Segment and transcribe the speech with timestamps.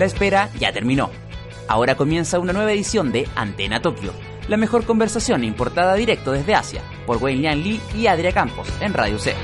[0.00, 1.10] La espera ya terminó.
[1.68, 4.14] Ahora comienza una nueva edición de Antena Tokio,
[4.48, 8.94] la mejor conversación importada directo desde Asia, por Wayne Yan Lee y Adria Campos en
[8.94, 9.34] Radio C.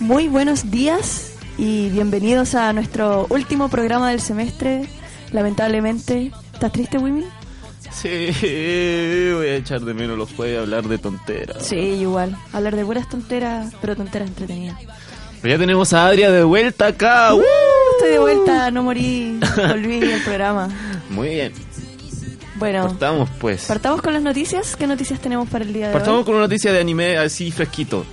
[0.00, 4.88] Muy buenos días y bienvenidos a nuestro último programa del semestre.
[5.32, 7.26] Lamentablemente, ¿estás triste, Wimmy?
[8.02, 11.64] Sí, voy a echar de menos los jueves a hablar de tonteras.
[11.66, 12.36] Sí, igual.
[12.52, 14.78] Hablar de puras tonteras, pero tonteras entretenidas.
[15.40, 17.34] Pero ya tenemos a Adria de vuelta acá.
[17.34, 17.42] ¡Uh!
[17.96, 20.68] Estoy de vuelta, no morí, volví al programa.
[21.10, 21.52] Muy bien.
[22.56, 23.64] Bueno, Partamos pues.
[23.66, 24.76] partamos con las noticias.
[24.76, 26.24] ¿Qué noticias tenemos para el día de Partamos hoy?
[26.24, 28.04] con una noticia de anime así fresquito.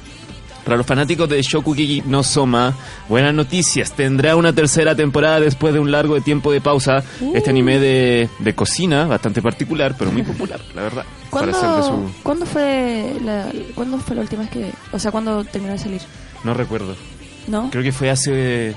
[0.63, 2.75] Para los fanáticos de Shokugeki no Soma,
[3.07, 3.91] buenas noticias.
[3.93, 7.03] Tendrá una tercera temporada después de un largo tiempo de pausa.
[7.21, 7.35] Uh.
[7.35, 11.05] Este anime de, de cocina, bastante particular, pero muy popular, la verdad.
[11.29, 12.11] ¿Cuándo, su...
[12.23, 14.71] ¿cuándo, fue la, ¿Cuándo fue la última vez que.?
[14.91, 16.01] O sea, ¿cuándo terminó de salir?
[16.43, 16.95] No recuerdo.
[17.47, 17.69] ¿No?
[17.71, 18.75] Creo que fue hace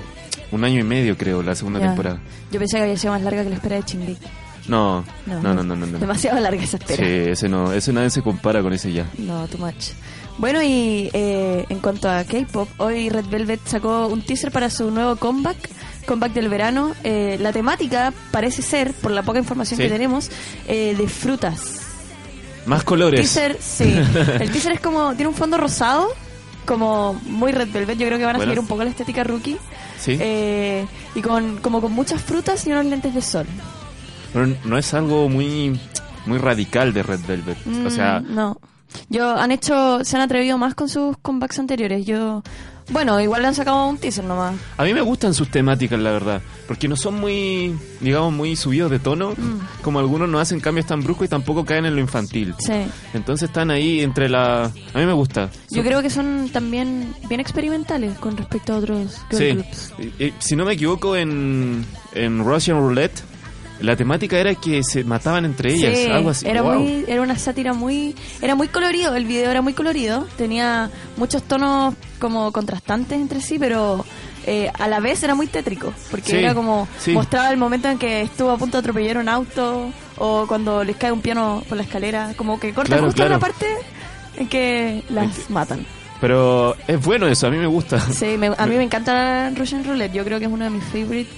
[0.51, 1.87] un año y medio, creo, la segunda Ya.
[1.87, 2.19] temporada.
[2.51, 4.17] Yo pensé que había sido más larga que la espera de Chingli.
[4.67, 5.75] No, no, no, no, no.
[5.75, 5.99] no.
[5.99, 7.03] Demasiado larga esa espera.
[7.05, 9.05] Sí, ese no, ese nadie se compara con ese ya.
[9.17, 9.89] No, too much.
[10.37, 14.89] Bueno, y eh, en cuanto a K-pop, hoy Red Velvet sacó un teaser para su
[14.91, 15.69] nuevo comeback,
[16.05, 16.93] comeback del verano.
[17.03, 19.83] Eh, la temática parece ser, por la poca información Sí.
[19.83, 20.29] que tenemos,
[20.67, 21.81] eh, de frutas.
[22.65, 23.19] Más colores.
[23.21, 23.93] Teaser, sí.
[24.39, 26.07] El teaser es como, tiene un fondo rosado,
[26.65, 27.97] como muy Red Velvet.
[27.99, 28.51] Yo creo que van a Bueno.
[28.51, 29.57] seguir un poco la estética rookie.
[29.99, 30.17] Sí.
[30.19, 33.45] Eh, y con, como con muchas frutas y unos lentes de sol.
[34.33, 35.79] Pero no es algo muy,
[36.25, 37.57] muy radical de Red Velvet.
[37.85, 38.57] o sea, Mm, no.
[39.09, 42.05] Yo han hecho, se han atrevido más con sus comebacks anteriores.
[42.05, 42.43] Yo,
[42.91, 44.53] bueno, igual le han sacado un teaser nomás.
[44.77, 46.43] a mí me gustan sus temáticas, la verdad.
[46.67, 49.31] Porque no son muy, digamos, muy subidos de tono.
[49.31, 49.81] Mm.
[49.81, 52.53] Como algunos no hacen cambios tan bruscos y tampoco caen en lo infantil.
[52.59, 52.73] Sí.
[53.15, 54.65] Entonces están ahí entre la...
[54.65, 55.49] A mí me gusta.
[55.71, 59.51] Yo creo que son también bien experimentales con respecto a otros girl Sí.
[59.53, 59.93] groups.
[60.37, 61.83] Si no me equivoco, en,
[62.13, 63.23] en Russian Roulette,
[63.81, 65.97] la temática era que se mataban entre ellas.
[65.97, 66.47] Sí, algo así.
[66.47, 66.79] era Wow.
[66.79, 71.43] muy, era una sátira muy, era muy colorido, el video era muy colorido, tenía muchos
[71.43, 74.05] tonos como contrastantes entre sí, pero
[74.45, 77.11] eh, a la vez era muy tétrico, porque Sí, era como sí.
[77.11, 80.95] mostraba el momento en que estuvo a punto de atropellar un auto o cuando les
[80.95, 83.33] cae un piano por la escalera, como que corta Claro, justo claro.
[83.33, 83.65] la parte
[84.37, 85.85] en que las matan.
[86.21, 87.99] Pero es bueno eso, a mí me gusta.
[87.99, 90.83] Sí, me- a mí me encanta Russian Roulette, yo creo que es uno de mis
[90.85, 91.29] favorite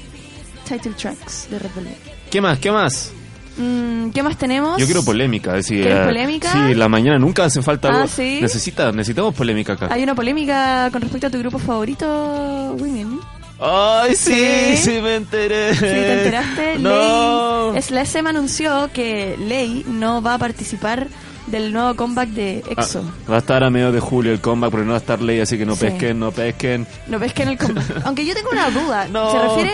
[0.67, 2.14] title tracks de Red Velvet.
[2.35, 2.59] ¿Qué más?
[2.59, 3.13] ¿Qué más?
[3.57, 4.77] Mm, ¿Qué más tenemos?
[4.77, 5.51] Yo quiero polémica.
[5.51, 6.51] Es decir, ¿Quieres eh, polémica?
[6.51, 8.07] Sí, la mañana nunca hace falta Ah.
[8.09, 8.39] ¿sí?
[8.41, 9.87] Necesita, necesitamos polémica acá.
[9.89, 13.21] Hay una polémica con respecto a tu grupo favorito, Women.
[13.61, 14.77] Ay, sí, Sí.
[14.83, 15.75] sí, me enteré.
[15.75, 16.77] Sí, ¿te enteraste?
[16.79, 17.69] No.
[17.71, 21.07] Ley, es, la SM anunció que Ley no va a participar
[21.47, 23.01] del nuevo comeback de Ah, EXO.
[23.31, 25.39] va a estar a medio de julio el comeback, pero no va a estar ley,
[25.39, 25.85] así que no Sí.
[25.85, 26.85] pesquen, no pesquen.
[27.07, 27.85] No ves que en el comeback.
[28.05, 29.07] Aunque yo tengo una duda.
[29.07, 29.31] No.
[29.31, 29.71] ¿Se refiere?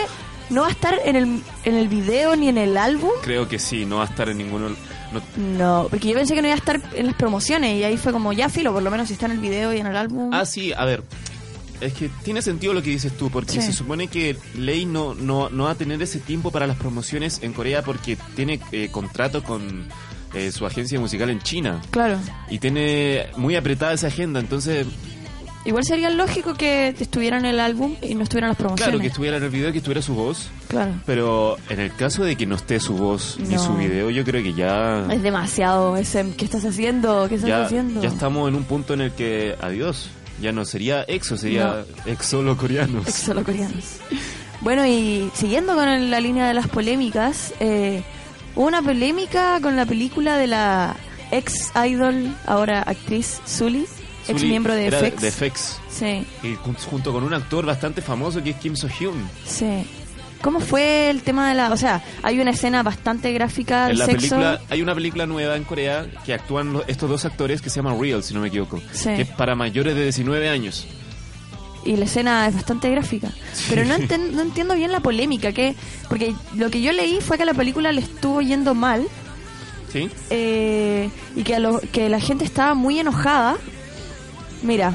[0.52, 3.10] ¿No va a estar en el, en el video ni en el álbum?
[3.22, 4.68] Creo que sí, no va a estar en ninguno.
[4.68, 7.96] no- No, porque yo pensé que no iba a estar en las promociones y ahí
[7.96, 9.96] fue como, ya filo, por lo menos si está en el video y en el
[9.96, 10.30] álbum.
[10.32, 11.02] Ah, sí, a ver.
[11.80, 13.62] Es que tiene sentido lo que dices tú, porque Sí.
[13.62, 17.40] se supone que Ley no, no, no va a tener ese tiempo para las promociones
[17.42, 19.88] en Corea porque tiene eh, contrato con
[20.34, 21.80] eh, su agencia musical en China.
[21.90, 22.18] Claro.
[22.48, 24.86] Y tiene muy apretada esa agenda, entonces
[25.64, 28.84] Igual sería lógico que estuviera en el álbum y no estuviera en las promociones.
[28.88, 30.48] Claro, que estuviera en el video, que estuviera su voz.
[30.66, 30.92] Claro.
[31.06, 33.64] Pero en el caso de que no esté su voz ni No.
[33.64, 36.34] su video, yo creo que ya, Es demasiado, SM.
[36.34, 37.26] ¿Qué estás haciendo?
[37.28, 38.02] ¿Qué estás ya, haciendo?
[38.02, 40.08] ya estamos en un punto en el que, adiós,
[40.40, 43.08] ya no sería EXO, sería EXO coreanos.
[43.08, 43.98] Solo coreanos.
[44.62, 48.02] Bueno, y siguiendo con la línea de las polémicas, eh,
[48.56, 50.96] hubo una polémica con la película de la
[51.30, 53.86] ex idol, ahora actriz Sully,
[54.28, 55.20] ex Sully miembro de FX.
[55.20, 59.28] de FX, Sí, y jun- junto con un actor bastante famoso que es Kim So-hyun.
[59.46, 59.84] sí.
[60.42, 61.70] ¿Cómo fue el tema de la.?
[61.72, 64.18] O sea, hay una escena bastante gráfica de En la sexo.
[64.30, 67.76] película, hay una película nueva en Corea que actúan lo- estos dos actores que se
[67.76, 68.80] llama Real, si no me equivoco.
[68.92, 69.10] Sí.
[69.10, 70.84] Que es para mayores de 19 años.
[71.84, 73.30] y la escena es bastante gráfica.
[73.68, 75.76] Pero no, enten- no entiendo bien la polémica, que
[76.08, 79.06] porque lo que yo leí fue que a la película le estuvo yendo mal
[79.92, 80.10] ¿Sí?
[80.30, 83.56] eh, y que, a lo- que la gente estaba muy enojada.
[84.62, 84.94] Mira,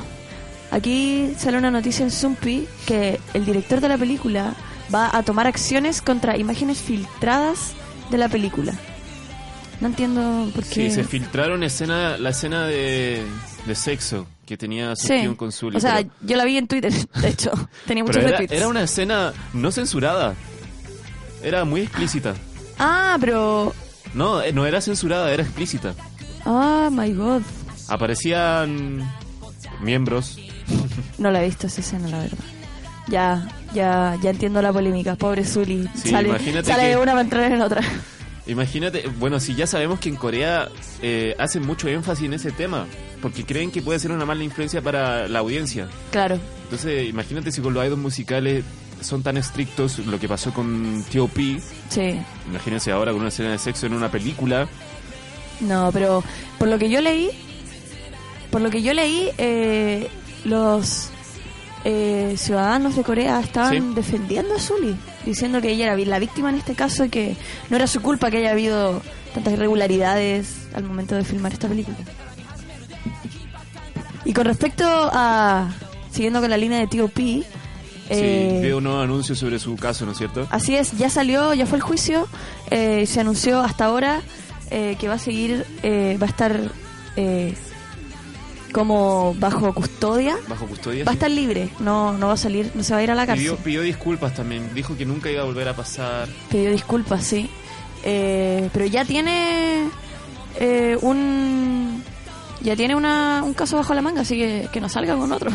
[0.72, 4.56] aquí sale una noticia en Zumpi que el director de la película
[4.94, 7.74] va a tomar acciones contra imágenes filtradas
[8.10, 8.74] de la película.
[9.82, 10.90] No entiendo por qué.
[10.90, 13.24] Sí, se filtraron escena, la escena de,
[13.66, 15.08] de sexo que tenía Sí.
[15.08, 15.50] Sukyun con.
[15.50, 16.92] O sea, pero- yo la vi en Twitter,
[17.22, 17.52] de hecho.
[17.86, 18.60] Tenía muchos pero era, retweets.
[18.60, 20.34] era una escena no censurada.
[21.44, 22.34] Era muy explícita.
[22.80, 23.74] Ah, pero.
[24.16, 25.94] No, eh, no era censurada, era explícita.
[26.46, 27.42] Ah, my god.
[27.90, 29.08] aparecían
[29.82, 30.38] miembros.
[31.18, 32.38] No la he visto esa escena, la verdad.
[33.08, 35.16] Ya, ya, ya entiendo la polémica.
[35.16, 35.88] Pobre Zully.
[35.96, 37.82] Sí, sale sale de una para entrar en otra.
[38.48, 40.70] Imagínate, bueno, si ya sabemos que en Corea
[41.02, 42.86] eh, hacen mucho énfasis en ese tema,
[43.22, 45.88] porque creen que puede ser una mala influencia para la audiencia.
[46.12, 46.40] Claro.
[46.64, 48.64] Entonces, imagínate si con los idols musicales
[49.02, 51.60] son tan estrictos, lo que pasó con T.O.P.,
[51.90, 52.20] Sí.
[52.50, 54.68] imagínense ahora con una escena de sexo en una película.
[55.60, 56.24] No, pero
[56.58, 57.30] por lo que yo leí,
[58.52, 60.08] por lo que yo leí, eh,
[60.46, 61.10] los
[61.84, 63.80] eh, ciudadanos de Corea estaban Sí.
[63.96, 64.96] defendiendo a Zully,
[65.26, 67.36] diciendo que ella era la víctima en este caso y que
[67.70, 69.02] no era su culpa que haya habido
[69.34, 71.98] tantas irregularidades al momento de filmar esta película.
[74.26, 75.70] Y con respecto a,
[76.12, 77.44] siguiendo con la línea de T.O.P.,
[78.10, 80.48] eh, sí, veo un nuevo anuncio sobre su caso, ¿no es cierto?
[80.50, 82.28] Así es, ya salió, ya fue el juicio,
[82.70, 84.22] eh, se anunció hasta ahora
[84.72, 86.60] eh, que va a seguir, eh, va a estar
[87.16, 87.54] eh,
[88.72, 91.04] como bajo custodia, Bajo custodia.
[91.06, 93.16] va a estar libre, no, no va a salir, no se va a ir a
[93.16, 93.46] la cárcel.
[93.48, 96.28] Pidió, pidió disculpas también, dijo que nunca iba a volver a pasar.
[96.50, 97.50] Pidió disculpas, sí,
[98.04, 99.90] Eh, pero ya tiene
[100.60, 102.04] eh, un,
[102.62, 105.50] ya tiene una, un caso bajo la manga, así que que no salga con otro,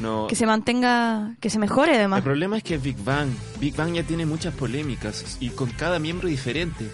[0.00, 2.18] No, que se mantenga, que se mejore además.
[2.18, 5.98] El problema es que Big Bang, Big Bang ya tiene muchas polémicas y con cada
[5.98, 6.90] miembro diferente.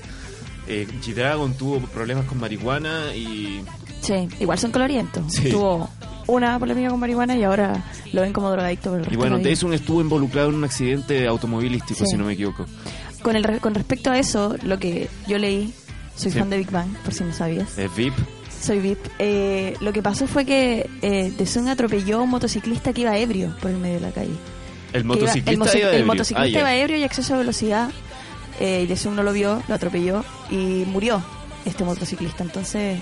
[0.69, 3.62] Eh, G-Dragon tuvo problemas con marihuana y
[4.02, 5.32] Sí, igual son colorientos.
[5.32, 5.50] Sí.
[5.50, 5.88] Tuvo
[6.26, 7.82] una polémica con marihuana y ahora
[8.12, 9.38] lo ven como drogadicto por el Y bueno.
[9.43, 12.10] Jason estuvo involucrado en un accidente automovilístico, Sí.
[12.10, 12.66] si no me equivoco.
[13.22, 15.72] Con, el, con respecto a eso, lo que yo leí,
[16.16, 16.38] soy Sí.
[16.38, 18.14] fan de Big Bang, por si no sabías, Es VIP.
[18.60, 21.32] soy VIP, eh, lo que pasó fue que eh,
[21.70, 24.31] atropelló a un motociclista que iba ebrio por el medio de la calle.
[24.93, 26.06] El Que iba- motociclista el, iba el ebrio.
[26.06, 27.90] motociclista Ah, iba ebrio y exceso de velocidad,
[28.60, 31.22] eh, y no lo vio, lo atropelló y murió
[31.64, 32.43] este motociclista.
[32.44, 32.98] Entonces,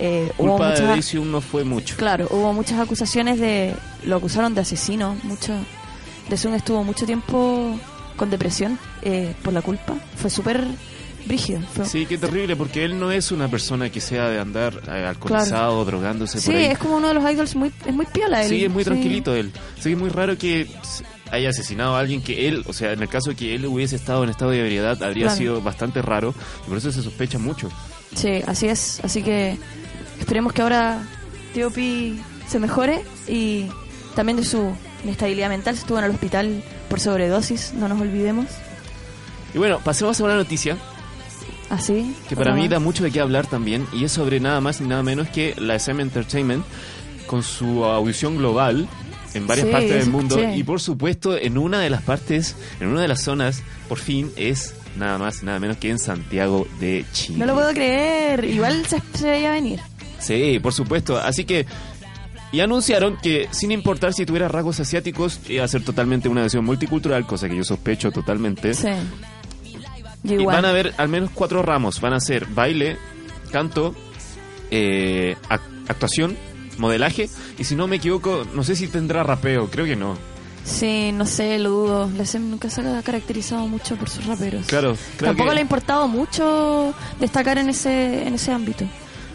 [0.00, 0.88] eh, hubo Culpa de muchas...
[0.88, 1.96] Daisy no fue mucho.
[1.96, 3.74] Claro, hubo muchas acusaciones de.
[4.04, 5.16] Lo acusaron de asesino.
[5.22, 5.52] Mucho.
[6.28, 7.78] Daesung estuvo mucho tiempo
[8.16, 9.94] con depresión eh, por la culpa.
[10.16, 10.64] Fue súper
[11.26, 11.60] brígido.
[11.74, 15.04] Fue- Sí, qué terrible, porque él no es una persona que sea de andar eh,
[15.06, 16.64] alcoholizado, drogándose Sí, por ahí.
[16.66, 17.72] es como uno de los idols muy.
[17.84, 18.48] Es muy piola él.
[18.48, 18.90] Sí, es muy Sí.
[18.90, 19.50] tranquilito él.
[19.80, 20.66] Sí, es muy raro que
[21.32, 23.94] haya asesinado a alguien que él, o sea, en el caso de que él hubiese
[23.96, 25.38] estado en estado de ebriedad, habría Claro.
[25.38, 26.34] sido bastante raro,
[26.66, 27.68] y por eso se sospecha mucho.
[28.16, 29.00] Sí, así es.
[29.04, 29.56] Así que
[30.20, 31.02] esperemos que ahora
[31.54, 32.14] T.O.P.
[32.48, 33.66] se mejore y
[34.14, 34.72] también de su
[35.04, 35.74] inestabilidad mental.
[35.74, 38.46] Se estuvo en el hospital por sobredosis, no nos olvidemos.
[39.54, 40.76] Y bueno, pasemos a una noticia
[41.68, 42.14] Así.
[42.28, 44.88] que para mí da mucho de qué hablar también, y es sobre nada más ni
[44.88, 46.64] nada menos que la SM Entertainment,
[47.26, 48.88] con su audición global
[49.34, 50.56] en varias Sí, partes del mundo, escuché.
[50.56, 54.30] y por supuesto en una de las partes, en una de las zonas, por fin
[54.36, 57.38] es nada más nada menos que en Santiago de Chile.
[57.38, 58.44] No lo puedo creer.
[58.44, 59.80] Igual se, se veía venir.
[60.20, 61.16] Sí, por supuesto.
[61.18, 61.66] Así que.
[62.52, 66.64] Y anunciaron que, sin importar si tuviera rasgos asiáticos, iba a ser totalmente una versión
[66.64, 68.74] multicultural, cosa que yo sospecho totalmente.
[68.74, 68.88] Sí.
[70.24, 70.56] Y igual.
[70.56, 72.00] van a haber al menos cuatro ramos.
[72.00, 72.96] Van a ser baile,
[73.52, 73.94] canto,
[74.70, 76.36] eh, ac- actuación,
[76.78, 77.28] modelaje.
[77.58, 79.70] Y si no me equivoco, no sé si tendrá rapeo.
[79.70, 80.16] Creo que no.
[80.64, 82.10] Sí, no sé, lo dudo.
[82.16, 84.66] La SEM nunca se ha caracterizado mucho por sus raperos.
[84.66, 88.84] Claro, creo Tampoco que- le ha importado mucho destacar en ese en ese ámbito.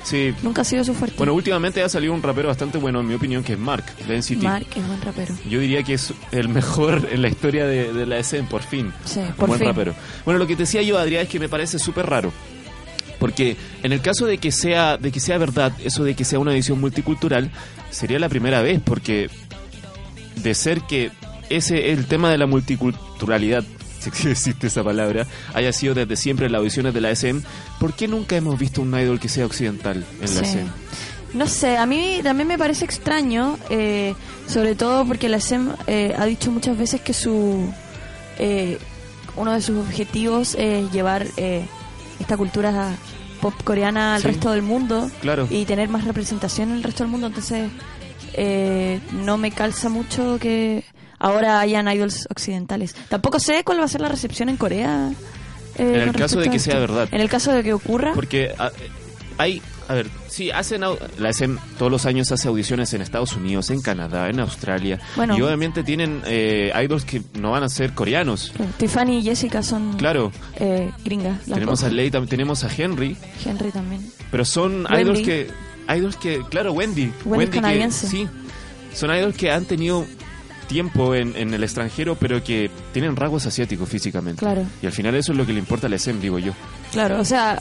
[0.06, 0.34] Sí.
[0.44, 1.18] Nunca ha sido su fuerte.
[1.18, 4.18] Bueno, últimamente ha salido un rapero bastante bueno, en mi opinión, que es Mark, de
[4.18, 4.44] NCT.
[4.44, 5.36] Mark es buen rapero.
[5.50, 8.94] Yo diría que es el mejor en la historia de, de la SM, por fin.
[9.04, 9.68] Sí, por buen fin.
[9.70, 9.96] rapero.
[10.24, 12.32] Bueno, lo que te decía yo, Adrián, es que me parece súper raro.
[13.20, 16.38] Porque en el caso de que sea de que sea verdad, eso de que sea
[16.38, 17.50] una edición multicultural,
[17.90, 19.30] sería la primera vez, porque
[20.36, 21.12] de ser que
[21.50, 23.64] ese el tema de la multiculturalidad,
[24.14, 27.42] si existe esa palabra, haya sido desde siempre en las audiciones de la SM,
[27.80, 30.58] ¿por qué nunca hemos visto un idol que sea occidental en la Sí.
[30.58, 30.70] SM?
[31.34, 34.14] No sé, a mí también me parece extraño, eh,
[34.48, 37.70] sobre todo porque la SEM eh, ha dicho muchas veces que su
[38.40, 38.78] eh,
[39.36, 41.66] uno de sus objetivos es llevar eh,
[42.22, 42.96] esta cultura
[43.42, 44.28] pop coreana al Sí.
[44.30, 45.46] resto del mundo Claro.
[45.50, 47.28] y tener más representación en el resto del mundo.
[47.28, 47.70] Entonces,
[48.34, 50.86] eh, no me calza mucho que
[51.26, 52.96] ahora hayan idols occidentales.
[53.10, 55.12] Tampoco sé cuál va a ser la recepción en Corea.
[55.78, 57.08] eh, En el caso de que sea verdad.
[57.12, 58.14] En el caso de que ocurra.
[58.14, 58.72] Porque a-
[59.38, 60.82] hay, a ver, sí, hacen,
[61.18, 65.00] la SM todos los años hace audiciones en Estados Unidos, en Canadá, en Australia.
[65.18, 65.38] Bueno.
[65.38, 68.54] Y obviamente tienen eh, idols que no van a ser coreanos.
[68.78, 71.42] Tiffany y Jessica son Claro, eh, gringas.
[71.44, 74.10] tenemos a Lei, tam- tenemos a Henry, Henry también.
[74.32, 75.02] pero son Wendy.
[75.02, 75.50] idols que,
[75.98, 78.08] idols que, claro, Wendy, Wendy canadiense.
[78.08, 78.28] sí,
[78.94, 80.06] son idols que han tenido
[80.68, 84.40] tiempo en, en el extranjero, pero que tienen rasgos asiáticos físicamente.
[84.40, 84.66] Claro.
[84.82, 86.54] Y al final eso es lo que le importa a la digo yo.
[86.92, 87.60] Claro, o sea,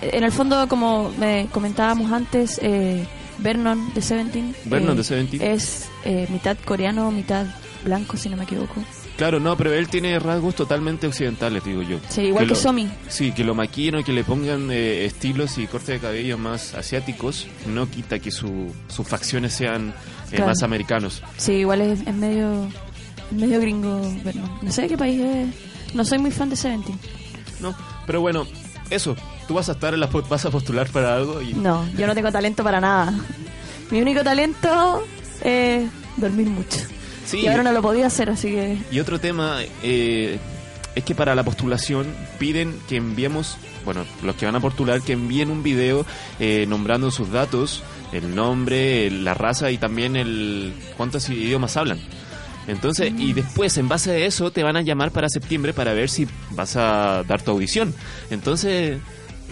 [0.00, 3.06] en el fondo, como me comentábamos antes, eh,
[3.38, 4.54] Vernon de Seventeen.
[4.64, 5.42] Vernon eh, de Seventeen.
[5.42, 7.46] Es eh, mitad coreano, mitad
[7.84, 8.82] blanco, si no me equivoco.
[9.16, 11.98] Claro, no, pero él tiene rasgos totalmente occidentales, digo yo.
[12.08, 12.88] Sí, igual que, lo- Somi.
[13.08, 16.74] Sí, que lo maquillen o que le pongan eh, estilos y cortes de cabello más
[16.74, 20.46] asiáticos, no quita que su- sus facciones sean eh, Claro.
[20.48, 21.22] más americanos.
[21.36, 22.68] Sí, igual es, es medio
[23.30, 24.50] medio gringo Vernon.
[24.62, 25.94] No sé de qué país es.
[25.94, 26.98] No soy muy fan de Seventeen.
[27.60, 27.74] ¿no?
[28.06, 28.46] Pero bueno,
[28.90, 29.14] eso.
[29.46, 32.14] Tú vas a estar en la, vas a postular para algo y No, yo no
[32.14, 33.14] tengo talento para nada.
[33.90, 35.04] Mi único talento
[35.42, 36.78] es dormir mucho.
[37.34, 37.44] Sí.
[37.44, 38.78] Y ahora no lo podía hacer, así que...
[38.90, 40.38] Y otro tema eh,
[40.94, 42.06] es que para la postulación
[42.38, 46.06] piden que enviemos, bueno, los que van a postular, que envíen un video
[46.38, 51.98] eh, nombrando sus datos, el nombre, la raza y también el cuántos idiomas hablan.
[52.66, 56.08] Entonces, y después, en base a eso, te van a llamar para septiembre para ver
[56.08, 57.94] si vas a dar tu audición.
[58.30, 58.98] Entonces,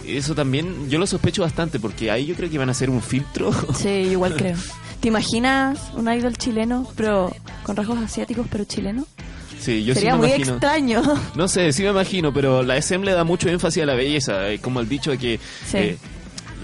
[0.06, 3.02] eso también yo lo sospecho bastante, porque ahí yo creo que van a hacer un
[3.02, 3.52] filtro.
[3.74, 4.56] Sí, igual creo.
[5.02, 7.30] ¿Te imaginas un idol chileno, pero
[7.64, 9.04] con rasgos asiáticos, pero chileno?
[9.60, 10.52] sí, yo Sería sí me muy imagino.
[10.52, 11.02] extraño.
[11.34, 14.48] No sé, sí me imagino, pero la SM le da mucho énfasis a la belleza,
[14.48, 15.76] eh, como el dicho de que Sí.
[15.76, 15.98] eh,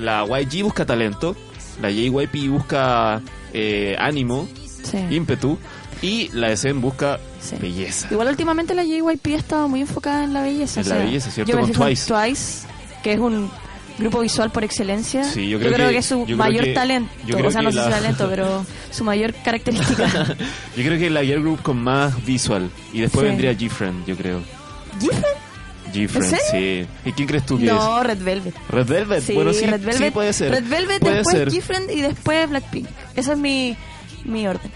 [0.00, 1.34] la YG busca talento,
[1.82, 3.20] la JYP busca
[3.52, 4.46] eh, ánimo,
[4.84, 4.98] Sí.
[5.10, 5.58] ímpetu,
[6.02, 7.56] y la SM busca Sí.
[7.60, 8.06] belleza.
[8.10, 10.80] Igual últimamente la JYP ha estado muy enfocada en la belleza.
[10.80, 11.50] En o la belleza, ¿cierto?
[11.52, 12.06] yo Con Twice.
[12.12, 12.66] Twice,
[13.02, 13.50] que es un
[13.98, 15.24] grupo visual por excelencia.
[15.24, 17.10] Sí, yo creo que- es su mayor que- talento.
[17.26, 20.06] yo creo O sea, no sé si talento, pero su mayor característica.
[20.76, 23.28] Yo creo que la girl group con más visual, y después Sí.
[23.28, 24.40] vendría G-Friend, yo creo.
[25.00, 25.22] ¿Giffen?
[25.92, 26.86] G-Friend, sí.
[27.04, 28.54] ¿Y quién crees tú que No, Red Velvet.
[28.54, 28.68] es?
[28.70, 29.96] Red Velvet, Sí, bueno, sí, Red Velvet.
[30.06, 30.50] sí puede ser.
[30.52, 31.50] Red Velvet, puede después.
[31.52, 32.86] Different y después Blackpink.
[33.16, 33.76] Ese es mi,
[34.24, 34.70] mi orden.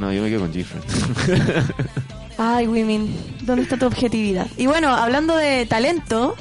[0.00, 0.84] No, yo me quedo con G-Friend.
[2.38, 4.46] Ay, Women, ¿dónde está tu objetividad?
[4.56, 6.34] Y bueno, hablando de talento,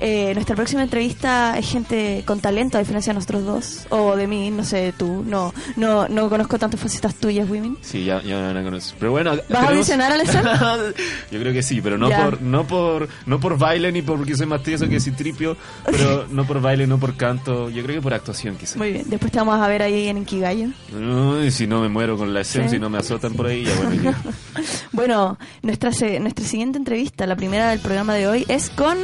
[0.00, 3.86] eh, nuestra próxima entrevista es gente con talento, a diferencia de nosotros dos.
[3.90, 5.22] O de mí, no sé, tú.
[5.26, 7.76] No no no conozco tantas facetas tuyas, Women.
[7.82, 8.96] Sí, ya, ya a conocer.
[8.98, 10.76] Pero bueno, ¿Vas a tenemos- audicionar, Alessandra?
[11.30, 12.24] Yo creo que sí, pero no Ya.
[12.24, 16.44] por no por no por baile ni porque soy más tieso que Citripio, pero no
[16.46, 18.76] por baile, no por canto, yo creo que por actuación quizás.
[18.76, 20.68] Muy bien, después te vamos a ver ahí en Inkigayo.
[20.94, 22.60] Uy, si no me muero con la Sí.
[22.68, 24.14] si no me azotan por ahí, ya bueno, ya.
[24.92, 25.90] Bueno, nuestra,
[26.20, 28.96] nuestra siguiente entrevista, la primera del programa de hoy, es con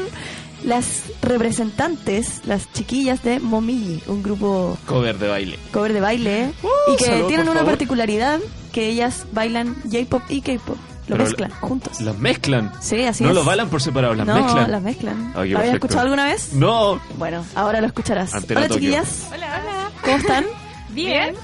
[0.67, 5.59] las representantes, las chiquillas de Momiji, un grupo cover de baile.
[5.73, 6.53] cover de baile
[6.93, 7.67] y que tienen una favor.
[7.67, 8.41] particularidad
[8.73, 10.77] que ellas bailan J-pop y K-pop,
[11.09, 12.01] lo Pero mezclan juntos.
[12.01, 12.73] Los mezclan.
[12.81, 13.35] Sí, así no es.
[13.37, 14.71] los bailan por separado, las no, mezclan.
[14.71, 15.33] las mezclan.
[15.37, 16.53] Ay, qué ¿Lo habías escuchado alguna vez?
[16.53, 17.01] No.
[17.17, 18.35] Bueno, ahora lo escucharás.
[18.35, 18.81] Antena Hola Tokio.
[18.91, 19.91] chiquillas, Hola, hola.
[20.03, 20.45] ¿cómo están?
[20.91, 21.35] Bien.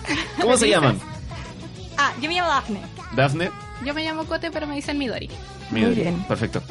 [0.40, 0.98] ¿Cómo se llaman?
[1.96, 2.80] Ah, yo me llamo Daphne.
[3.14, 3.50] Dafne.
[3.84, 5.28] Yo me llamo Cote, pero me dicen Midori.
[5.70, 5.94] Midori.
[5.94, 6.24] bien.
[6.24, 6.62] Perfecto.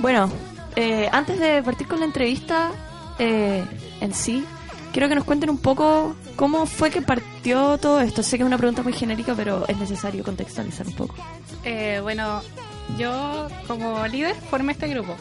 [0.00, 0.30] Bueno,
[0.76, 2.70] eh, antes de partir con la entrevista
[3.18, 3.64] eh,
[4.00, 4.44] en sí,
[4.92, 8.22] quiero que nos cuenten un poco cómo fue que partió todo esto.
[8.22, 11.14] Sé que es una pregunta muy genérica, pero es necesario contextualizar un poco.
[11.64, 12.42] Eh, bueno,
[12.98, 15.14] yo como líder formé este grupo.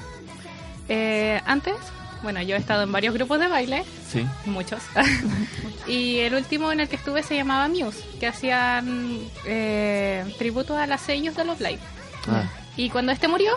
[0.90, 1.76] Eh, antes,
[2.24, 4.26] bueno, yo he estado en varios grupos de baile, Sí.
[4.46, 4.82] muchos.
[5.88, 10.88] y el último en el que estuve se llamaba Muse, que hacían eh, tributo a
[10.88, 11.80] las sellos de los Live.
[12.28, 12.44] Ah,
[12.78, 13.52] Y cuando este murió,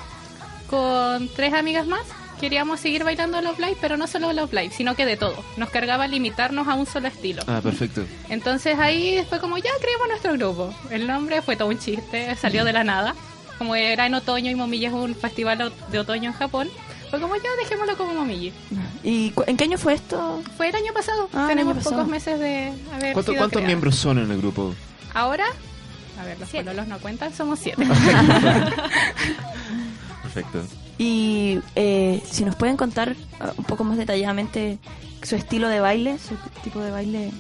[0.75, 2.03] con tres amigas más,
[2.41, 5.43] queríamos seguir bailando Love Live, pero no solo Love Live, sino que de todo.
[5.57, 7.43] Nos cargaba limitarnos a un solo estilo.
[7.47, 8.05] ah, perfecto.
[8.29, 10.75] Entonces ahí fue como, ya creemos nuestro grupo.
[10.91, 13.15] El nombre fue todo un chiste, salió de la nada.
[13.59, 16.69] Como era en otoño y Momiji es un festival de otoño en Japón,
[17.09, 18.53] fue como, ya dejémoslo como Momiji.
[19.05, 20.43] ¿Y en qué año fue esto?
[20.57, 21.97] Fue el año pasado, Ah, tenemos año pasado.
[21.99, 23.67] pocos meses de haber ¿Cuánto- sido ¿Cuántos creada.
[23.69, 24.75] miembros son en el grupo?
[25.15, 25.45] Ahora,
[26.21, 27.87] a ver, los pololos no cuentan, somos siete.
[30.35, 30.63] Perfecto.
[30.99, 34.79] Y eh, si nos pueden contar ah, un poco más detalladamente
[35.23, 37.31] su estilo de baile, su tipo de baile.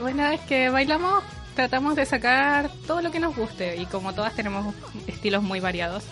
[0.00, 1.22] Bueno, es que bailamos,
[1.54, 4.74] tratamos de sacar todo lo que nos guste y como todas tenemos
[5.06, 6.04] estilos muy variados,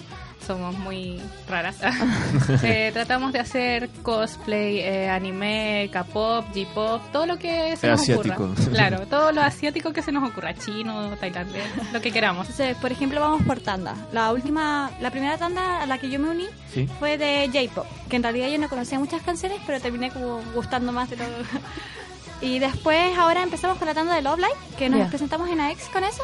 [0.52, 1.76] somos muy raras.
[2.62, 8.44] Eh, tratamos de hacer cosplay, eh, anime, K-pop, J-pop, todo lo que se nos asiático.
[8.44, 8.64] ocurra.
[8.70, 12.48] Claro, todo lo asiático que se nos ocurra, chino, tailandés, lo que queramos.
[12.50, 13.94] Entonces, por ejemplo, vamos por tanda.
[14.12, 16.88] La última, la primera tanda a la que yo me uní Sí.
[16.98, 20.92] fue de J-pop, que en realidad yo no conocía muchas canciones, pero terminé como gustando
[20.92, 21.24] más de lo...
[22.40, 25.08] y después ahora empezamos con la tanda de Love Live, que nos Ya.
[25.08, 26.22] presentamos en AX con eso.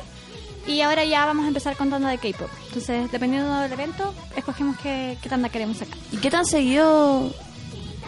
[0.67, 2.49] Y ahora ya vamos a empezar con tanda de K-pop.
[2.69, 5.97] Entonces, dependiendo del evento, escogemos qué, qué tanda queremos sacar.
[6.13, 7.33] ¿Y qué tan seguido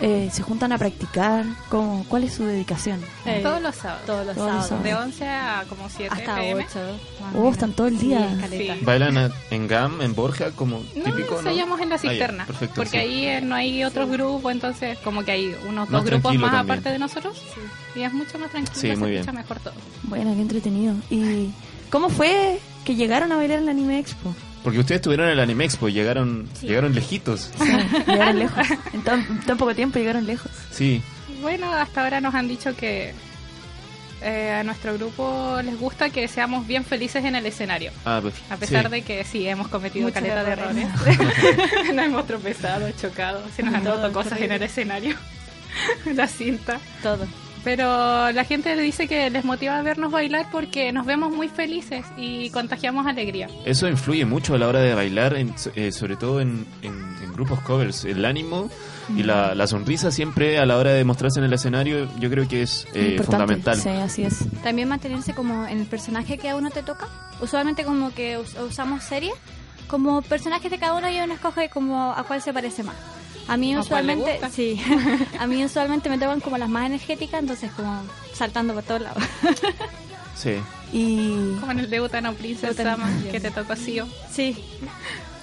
[0.01, 1.45] eh, se juntan a practicar?
[1.69, 3.01] ¿Cómo, ¿Cuál es su dedicación?
[3.27, 4.07] Eh, Todos los sábados.
[4.07, 4.83] Todos los Todos sábados.
[4.83, 6.67] De 11 a como 7 Hasta pm.
[6.69, 6.81] 8.
[7.37, 8.37] Oh, están todo el día.
[8.51, 8.71] Sí.
[8.83, 11.37] ¿Bailan a- en GAM, en Borja, como No, típico?
[11.37, 12.45] nos hallamos en la Ah, cisterna.
[12.47, 12.97] perfecto, porque sí.
[12.97, 16.51] ahí eh, no hay otros grupos, entonces como que hay unos Más dos grupos más
[16.53, 16.73] también.
[16.79, 17.41] aparte de nosotros.
[17.95, 19.43] Y es mucho más tranquilo, Sí, se muy escucha bien.
[19.43, 19.75] mejor todo.
[20.05, 20.95] Bueno, qué entretenido.
[21.11, 21.51] ¿Y
[21.91, 24.35] cómo fue que llegaron a bailar en la Anime Expo?
[24.65, 26.67] Porque ustedes estuvieron en el Anime Expo, llegaron, Sí.
[26.67, 27.51] llegaron lejitos.
[27.59, 27.65] Sí,
[28.07, 28.67] llegaron lejos.
[28.93, 30.51] En tan, en tan poco tiempo llegaron lejos.
[30.71, 31.01] Sí,
[31.41, 33.15] Bueno, hasta ahora nos han dicho que
[34.21, 37.93] eh, a nuestro grupo les gusta que seamos bien felices en el escenario.
[38.05, 38.91] ah, pues, A pesar sí.
[38.91, 40.87] de que sí, hemos cometido Muchos caleta de errores.
[41.07, 41.95] errores.
[41.95, 45.15] nos hemos tropezado, chocado, se nos han roto cosas en el escenario.
[46.15, 46.81] La cinta.
[47.03, 47.27] Todo.
[47.69, 52.03] Pero la gente dice que les motiva a vernos bailar porque nos vemos muy felices
[52.17, 53.47] y contagiamos alegría.
[53.67, 57.33] Eso influye mucho a la hora de bailar, en- eh, sobre todo en, en- en
[57.35, 58.07] grupos covers.
[58.07, 58.71] El ánimo
[59.15, 62.49] y la, la sonrisa siempre a la hora de mostrarse en el escenario, yo creo
[62.49, 63.77] que es eh, fundamental.
[63.77, 64.39] Sí, así es.
[64.63, 67.07] También mantenerse como en el personaje que a uno te toca.
[67.43, 69.35] Usualmente como que us- usamos series
[69.89, 72.97] como personajes de cada uno y uno escoge como a cuál se parece más.
[73.49, 74.81] A mí ¿A cuál le usualmente, sí,
[75.39, 78.03] a mí usualmente me tocan como las más energéticas, entonces como
[78.35, 79.23] saltando por todos lados.
[80.37, 80.55] Sí.
[80.93, 84.01] Y, Como en el de Utano Princess Sama, que te tocó así.
[84.31, 84.57] Sí,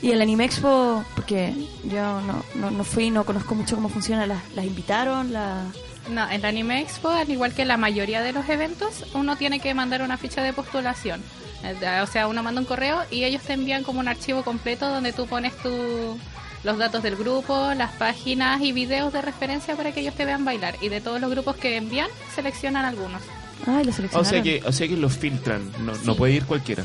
[0.02, 4.26] y el Anime Expo, porque yo no, no, no fui, no conozco mucho cómo funciona,
[4.28, 5.64] las, las invitaron, la...
[6.10, 9.60] No, en la Anime Expo, al igual que la mayoría de los eventos, uno tiene
[9.60, 11.24] que mandar una ficha de postulación.
[11.64, 14.88] Eh, O sea, uno manda un correo y ellos te envían como un archivo completo
[14.88, 16.20] donde tú pones tu,
[16.66, 20.44] los datos del grupo, las páginas y videos de referencia para que ellos te vean
[20.44, 20.76] bailar.
[20.82, 23.22] Y de todos los grupos que envían, seleccionan algunos.
[23.68, 24.26] Ay, lo O seleccionaron.
[24.26, 26.84] sea que, o sea que los filtran, no, no puede ir cualquiera.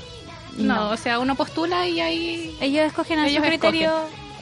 [0.57, 2.57] No, o sea, uno postula y ahí...
[2.61, 3.93] ellos escogen a Ellos su criterio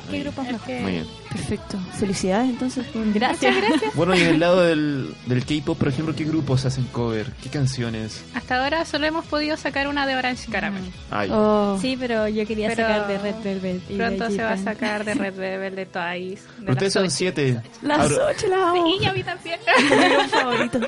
[0.08, 0.66] qué Muy grupo es el mejor.
[0.66, 1.06] que- Muy bien.
[1.30, 1.78] Perfecto.
[1.98, 2.86] Felicidades entonces.
[2.86, 3.54] por- Gracias.
[3.94, 7.30] Bueno, y del lado del, del K-pop, por ejemplo, ¿qué grupos hacen cover?
[7.42, 8.24] ¿Qué canciones?
[8.34, 10.82] Hasta ahora solo hemos podido sacar una de Orange Caramel.
[11.10, 13.82] Ay, Oh, Sí, pero yo quería Pero sacar de Red Velvet.
[13.90, 16.42] y de Pronto se va a sacar de Red Velvet, de Twice.
[16.42, 17.10] de pero ustedes son ocho.
[17.14, 17.60] siete.
[17.82, 18.98] Las ocho las amo.
[18.98, 19.60] Sí, a mí también.
[20.22, 20.80] Mi favorito.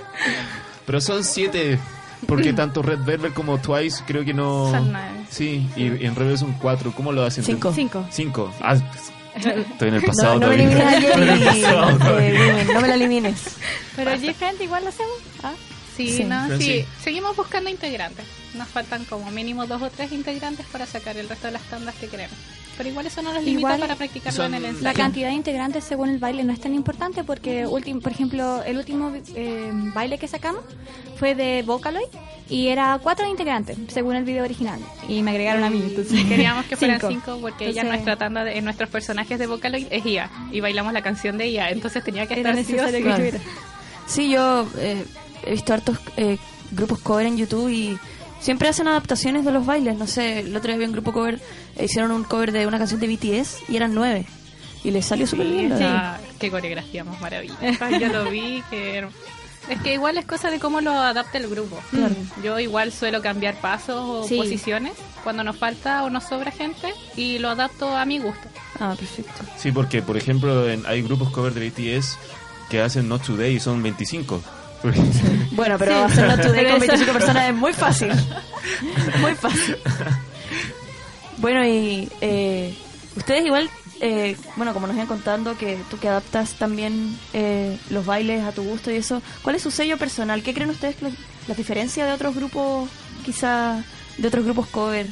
[0.87, 1.79] pero son siete.
[2.27, 4.71] Porque tanto Red Velvet como Twice creo que no...
[4.71, 5.09] Son nueve.
[5.31, 6.93] Sí, y, y en Rebel son cuatro.
[6.93, 7.45] ¿Cómo lo hacen?
[7.45, 7.73] Cinco.
[7.75, 8.07] Cinco.
[8.11, 8.53] Cinco.
[8.61, 8.77] Ah,
[9.35, 13.57] estoy en el pasado No, me elimines a Jerry, eh, Women, no me la elimines.
[13.97, 15.15] Pero G-Fan igual lo hacemos.
[15.43, 15.53] ¿ah?
[15.97, 16.25] Sí, Sí.
[16.25, 16.65] no, Pero sí.
[16.65, 16.85] sí.
[17.03, 18.25] Seguimos buscando integrantes.
[18.55, 21.95] Nos faltan como mínimo dos o tres integrantes para sacar el resto de las tandas
[21.97, 22.37] que queremos.
[22.77, 24.85] Pero igual eso no nos limita Igual para practicarlo son- en el ensayo.
[24.85, 28.63] La cantidad de integrantes según el baile no es tan importante porque, ultim- por ejemplo,
[28.65, 30.63] el último eh, baile que sacamos
[31.17, 32.07] fue de Vocaloid
[32.49, 35.83] y era cuatro integrantes según el video original y me agregaron a mí.
[35.85, 37.13] Entonces Queríamos que fueran Cinco.
[37.13, 40.61] cinco porque ella Entonces- nuestra tanda de en nuestros personajes de Vocaloid es IA y
[40.61, 43.25] bailamos la canción de IA, entonces tenía que Era estar sí que Claro.
[44.07, 45.05] Sí, yo eh,
[45.45, 46.39] he visto hartos eh,
[46.73, 47.99] grupos cover en YouTube y
[48.41, 49.97] siempre hacen adaptaciones de los bailes.
[49.97, 51.41] No sé, el otro día vi un grupo cover,
[51.77, 54.27] eh, hicieron un cover de una canción de BTS y eran nueve.
[54.83, 55.65] Y les salió súper bien.
[55.77, 56.19] Sí, verdad.
[56.39, 57.91] qué coreografía más maravillosa.
[58.01, 59.07] Yo lo vi, que
[59.69, 61.79] es que igual es cosa de cómo lo adapta el grupo.
[61.91, 62.15] Claro.
[62.43, 64.37] Yo igual suelo cambiar pasos o Sí.
[64.39, 68.49] posiciones cuando nos falta o nos sobra gente y lo adapto a mi gusto.
[68.81, 69.43] Ah, perfecto.
[69.59, 72.17] Sí, porque, por ejemplo, en- hay grupos cover de BTS
[72.71, 74.43] que hacen Not Today y son 25.
[75.53, 78.13] Bueno, pero hacerlo today con eso- 25 personas es muy fácil.
[79.21, 79.77] Muy fácil.
[81.39, 82.75] Bueno, y eh,
[83.17, 83.69] ustedes igual,
[84.01, 88.53] eh, bueno, como nos iban contando que tú que adaptas también eh, los bailes a
[88.53, 90.43] tu gusto y eso, ¿cuál es su sello personal?
[90.43, 91.11] ¿Qué creen ustedes que
[91.49, 92.89] las diferencias de otros grupos,
[93.25, 93.83] quizá
[94.19, 95.07] de otros grupos cover?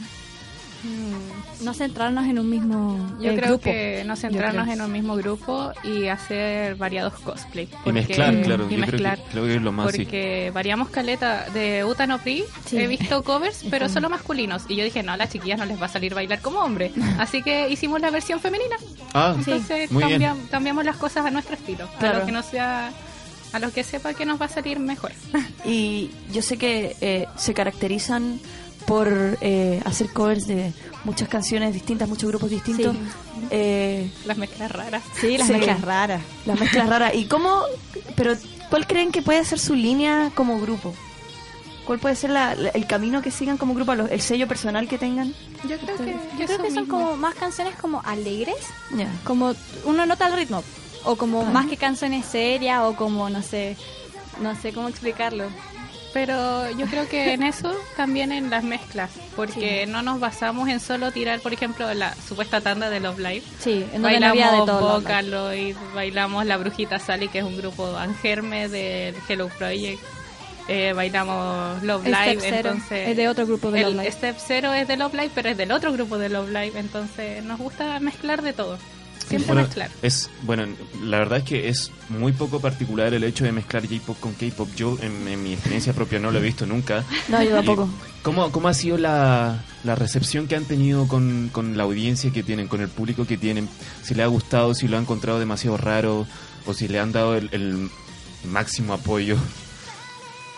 [1.63, 3.65] No centrarnos en un mismo Yo eh, creo grupo.
[3.65, 4.75] que no centrarnos creo.
[4.77, 7.65] en un mismo grupo y hacer variados cosplay.
[7.65, 8.67] y porque- mezclar, claro.
[8.71, 9.15] Y yo mezclar.
[9.17, 9.99] Creo, que, creo que es lo más, sí.
[10.05, 12.79] Porque variamos caleta de Utano Pri, Sí.
[12.79, 14.65] he visto covers, pero solo masculinos.
[14.69, 16.93] Y yo dije, no, a las chiquillas no les va a salir bailar como hombre.
[17.19, 18.77] Así que hicimos la versión femenina.
[19.15, 20.21] Ah, Entonces muy bien.
[20.23, 21.85] cambiam- cambiamos las cosas a nuestro estilo.
[21.87, 22.21] A Claro.
[22.21, 22.93] lo que no sea,
[23.53, 25.13] a lo que sepa que nos va a salir mejor.
[25.65, 28.39] Y yo sé que eh, se caracterizan
[28.89, 30.73] por eh, hacer covers de
[31.05, 32.95] muchas canciones distintas, muchos grupos distintos.
[32.97, 33.47] Sí.
[33.51, 35.03] Eh, Las mezclas raras.
[35.21, 35.53] Sí, las Sí.
[35.53, 36.23] mezclas raras.
[36.47, 37.15] Las mezclas raras.
[37.15, 37.61] ¿Y cómo?
[38.17, 38.35] Pero,
[38.71, 40.95] ¿cuál creen que puede ser su línea como grupo?
[41.87, 44.99] ¿Cuál puede ser la- la- el camino que sigan como grupo, el sello personal que
[44.99, 45.35] tengan?
[45.69, 48.57] Yo creo que, Yo creo que son como más canciones como alegres,
[49.25, 50.63] como uno nota el ritmo,
[51.05, 53.77] o como más que canciones serias, o como no sé,
[54.43, 55.45] no sé cómo explicarlo.
[56.13, 60.81] Pero yo creo que en eso también en las mezclas, porque no nos basamos en
[60.81, 63.43] solo tirar, por ejemplo, la supuesta tanda de Love Live.
[63.59, 65.01] Sí, en donde no bailamos había de todo.
[65.01, 70.03] Vocaloid, bailamos La Brujita Sally, que es un grupo Angerme del Hello Project.
[70.69, 74.13] eh, bailamos Love Live, entonces es de otro grupo de el Love Live.
[74.13, 77.43] Step Zero es de Love Live, pero es del otro grupo de Love Live, entonces
[77.43, 78.79] nos gusta mezclar de todo.
[79.29, 79.91] Siempre Bueno, mezclar.
[80.03, 80.65] es, bueno,
[81.03, 84.69] la verdad es que es muy poco particular el hecho de mezclar J-pop con K-pop.
[84.77, 87.05] Yo, en, en mi experiencia propia, no lo he visto nunca.
[87.29, 87.89] No, yo tampoco.
[88.23, 92.43] ¿Cómo, ¿Cómo ha sido la, la recepción que han tenido con, con la audiencia que
[92.43, 93.69] tienen, con el público que tienen?
[94.03, 96.27] Si le ha gustado, si lo ha encontrado demasiado raro
[96.67, 97.89] o si le han dado el, el
[98.51, 99.37] máximo apoyo.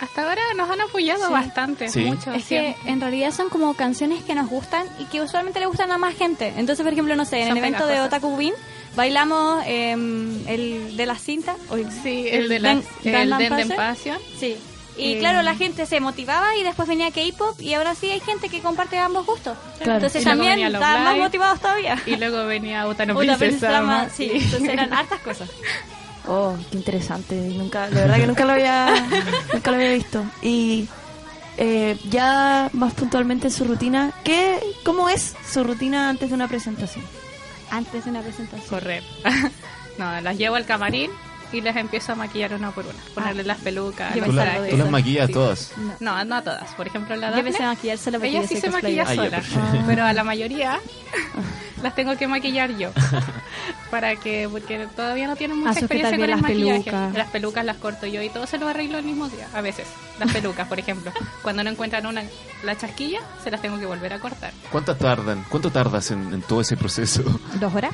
[0.00, 1.32] Hasta ahora nos han apoyado Sí.
[1.32, 2.00] bastante, Sí.
[2.04, 2.32] mucho.
[2.32, 5.92] Es que en realidad son como canciones que nos gustan y que usualmente le gustan
[5.92, 6.52] a más gente.
[6.56, 8.00] Entonces, por ejemplo, no sé, en Son el evento de.
[8.00, 8.54] Otaku Bin
[8.96, 11.54] bailamos em, el de la cinta.
[11.68, 12.72] o Sí, el, de la,
[13.04, 14.18] el Denden Passion.
[14.38, 14.56] Sí.
[14.96, 18.20] Y Eh, claro, la gente se motivaba y después venía K-pop y ahora sí hay
[18.20, 19.56] gente que comparte ambos gustos.
[19.78, 19.94] Claro.
[19.94, 21.96] Entonces también estaban más motivados todavía.
[22.06, 24.08] Y luego venía Utano Princess Sama.
[24.10, 25.48] sí, entonces eran hartas cosas.
[26.26, 27.34] Oh, qué interesante.
[27.34, 28.94] Nunca, de verdad que nunca lo había,
[29.52, 30.24] nunca lo había visto.
[30.42, 30.88] Y
[31.56, 36.48] eh, ya más puntualmente en su rutina, ¿qué, ¿cómo es su rutina antes de una
[36.48, 37.04] presentación?
[37.70, 38.68] Antes de una presentación.
[38.68, 39.02] Correr.
[39.98, 41.10] no, las llevo al camarín
[41.52, 42.98] y les empiezo a maquillar una por una.
[43.14, 45.32] Ponerle las pelucas, Yo Tú, la- las maquillas Sí.
[45.32, 45.72] todas.
[46.00, 46.72] No, no a todas.
[46.74, 49.04] Por ejemplo, la Yo Daphne, empecé a maquillar solo porque ella yo sí se maquilla.
[49.08, 49.30] Ah, sola.
[49.30, 49.78] perfecto.
[49.86, 50.78] pero a la mayoría
[51.82, 52.90] las tengo que maquillar yo.
[53.90, 56.82] para que, porque todavía no tienen mucha experiencia con el las maquillaje.
[56.84, 57.14] pelucas.
[57.14, 59.48] Las pelucas las corto yo y todo se lo arreglo el mismo día.
[59.52, 59.86] A veces.
[60.18, 61.12] Las pelucas, por ejemplo.
[61.42, 62.22] Cuando no encuentran una,
[62.62, 64.52] la chasquilla, se las tengo que volver a cortar.
[64.70, 65.44] ¿Cuánto tardan?
[65.48, 67.22] ¿Cuánto tardas en, en todo ese proceso?
[67.58, 67.92] ¿Dos horas?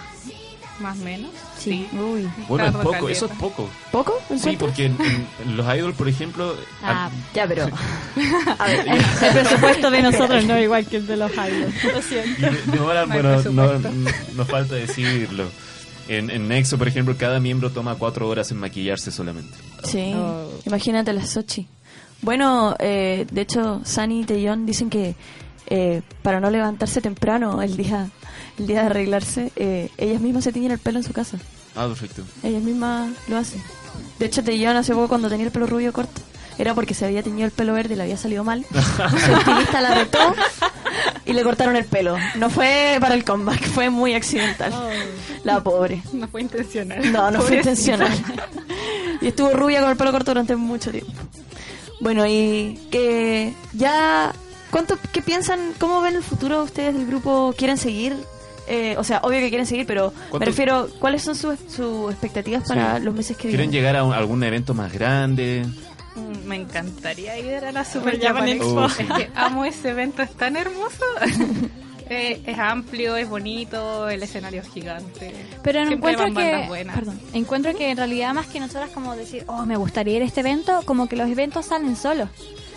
[0.80, 1.30] Más o menos.
[1.58, 1.88] Sí.
[1.92, 2.28] Uy.
[2.48, 3.68] Bueno, es poco, eso es poco.
[3.90, 4.14] ¿Poco?
[4.28, 4.56] Sí, ¿Encuentras?
[4.58, 7.64] porque en, en- en los idols, por ejemplo, Ah, Ya, pero...
[8.58, 11.84] A ver, el presupuesto de nosotros no es igual que el de los idols.
[11.94, 12.40] Lo siento.
[12.50, 13.90] de- No bueno, no,
[14.34, 15.44] nos falta decirlo.
[16.08, 19.56] En, en Nexo, por ejemplo, cada miembro toma cuatro horas en maquillarse solamente.
[19.84, 20.50] Sí, Oh.
[20.64, 21.66] imagínate las Sochi.
[22.22, 25.16] Bueno, eh, de hecho, Sani y Taeyong dicen que
[25.68, 28.08] eh, para no levantarse temprano el día
[28.58, 31.38] el día de arreglarse, eh, ellas mismas se tiñen el pelo en su casa.
[31.74, 32.22] Ah, perfecto.
[32.42, 33.62] Ellas mismas lo hacen.
[34.18, 36.20] De hecho, Taeyong hace poco cuando tenía el pelo rubio corto,
[36.58, 38.64] era porque se había teñido el pelo verde y le había salido mal.
[38.72, 40.34] Su estilista la retó
[41.26, 42.16] y le cortaron el pelo.
[42.36, 44.72] No fue para el comeback, fue muy accidental.
[45.44, 46.02] La pobre.
[46.12, 47.12] No fue intencional.
[47.12, 48.10] No, no fue intencional.
[49.20, 51.12] y estuvo rubia con el pelo corto durante mucho tiempo.
[52.00, 54.32] Bueno, y que ya...
[54.70, 55.72] ¿Cuánto, ¿Qué piensan?
[55.78, 57.54] ¿Cómo ven el futuro ustedes del grupo?
[57.56, 58.16] ¿Quieren seguir?
[58.68, 62.10] Eh, o sea, obvio que quieren seguir, pero me ¿Cuánto- refiero, ¿cuáles son sus, sus
[62.10, 63.04] expectativas para Sí.
[63.04, 63.72] los meses que ¿Quieren vienen?
[63.72, 65.64] llegar a un- algún evento más grande?
[66.16, 68.74] Mm, Me encantaría ir a la Super Japan Expo.
[68.74, 69.02] Oh, sí.
[69.08, 71.04] Es que amo ese evento, es tan hermoso.
[72.08, 75.34] Eh, es amplio, es bonito, el escenario es gigante.
[75.64, 76.94] Pero no Siempre encuentro van bandas que, buenas.
[76.94, 80.24] perdón, encuentro que en realidad más que nosotras como decir, oh, me gustaría ir a
[80.24, 82.28] este evento, como que los eventos salen solos.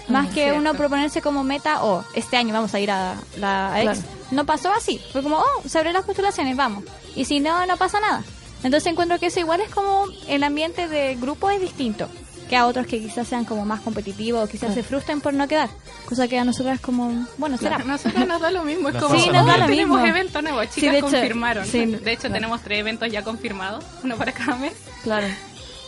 [0.10, 0.60] Más que cierto.
[0.60, 4.00] uno proponerse como meta, oh, este año vamos a ir a la a X.
[4.00, 4.16] Claro.
[4.32, 5.00] No pasó así.
[5.12, 6.84] Fue como, oh, se abrieron las postulaciones, vamos.
[7.16, 8.24] Y si no, no pasa nada.
[8.64, 12.10] Entonces encuentro que eso igual es como el ambiente de grupo es distinto
[12.50, 15.48] que a otros que quizás sean como más competitivos o quizás se frustren por no
[15.48, 15.70] quedar.
[16.08, 17.76] Cosa que a nosotros es como, bueno, será.
[17.76, 20.06] A nosotros nos da lo mismo, es como, Sí, nos da lo tenemos mismo.
[20.08, 21.66] evento nuevo, chicas Sí, de hecho, confirmaron.
[21.68, 22.34] sí, de hecho, claro.
[22.34, 24.74] tenemos tres eventos ya confirmados, uno para cada mes.
[25.04, 25.28] Claro.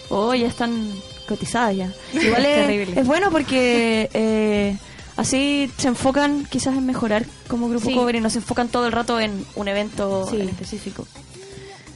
[0.09, 0.87] Oh, ya están
[1.27, 1.91] cotizadas ya.
[2.13, 4.77] Igual es, es bueno porque eh,
[5.17, 7.95] así se enfocan quizás en mejorar como grupo Sí.
[7.95, 10.39] cover y no se enfocan todo el rato en un evento Sí.
[10.41, 11.07] en específico.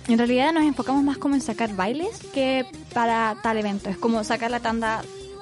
[0.08, 3.90] En realidad nos enfocamos más como en sacar bailes que para tal evento.
[3.90, 5.02] Es como sacar la tanda,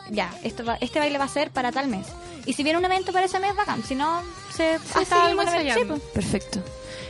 [0.09, 2.07] ya, esto va- este baile va a ser para tal mes.
[2.45, 3.83] Y si viene un evento para ese mes, bacán.
[3.83, 4.21] Si no,
[4.55, 6.01] se Sí, hasta algún evento, pues.
[6.13, 6.59] Perfecto.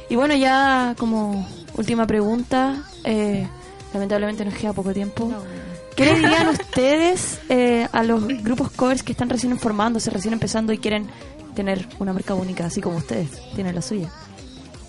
[0.10, 3.48] Y bueno, ya como última pregunta, eh,
[3.94, 5.32] lamentablemente nos queda poco tiempo.
[5.96, 10.74] ¿Qué le dirían ustedes eh, a los grupos covers que están recién formándose, recién empezando
[10.74, 11.08] y quieren
[11.56, 14.10] tener una marca única, así como ustedes tienen la suya?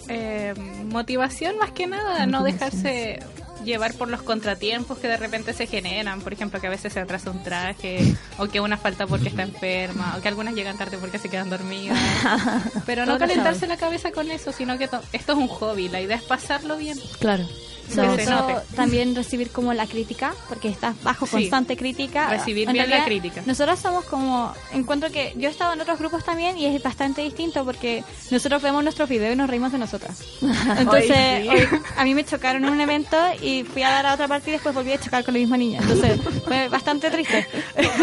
[0.09, 0.55] Eh,
[0.91, 3.21] motivación más que nada, no dejarse
[3.65, 7.01] llevar por los contratiempos que de repente se generan, por ejemplo que a veces se
[7.01, 10.99] atrasa un traje o que una falta porque está enferma o que algunas llegan tarde
[10.99, 11.99] porque se quedan dormidas,
[12.87, 16.01] pero no calentarse la cabeza con eso, sino que to- esto es un hobby, la
[16.01, 16.99] idea es pasarlo bien.
[17.21, 17.47] Claro.
[18.75, 21.33] También recibir como la crítica, porque estás bajo Sí.
[21.33, 22.31] constante crítica.
[22.31, 23.43] Recibir En bien la crítica.
[23.47, 27.23] Nosotros somos como, encuentro que yo he estado en otros grupos también y es bastante
[27.23, 30.23] distinto porque nosotros vemos nuestros videos y nos reímos de nosotras.
[30.79, 31.49] Entonces, Ay, sí.
[31.49, 34.51] hoy- a mí me chocaron en un evento y fui a dar a otra parte
[34.51, 35.81] y después volví a chocar con la misma niña.
[35.83, 37.47] Entonces fue bastante triste.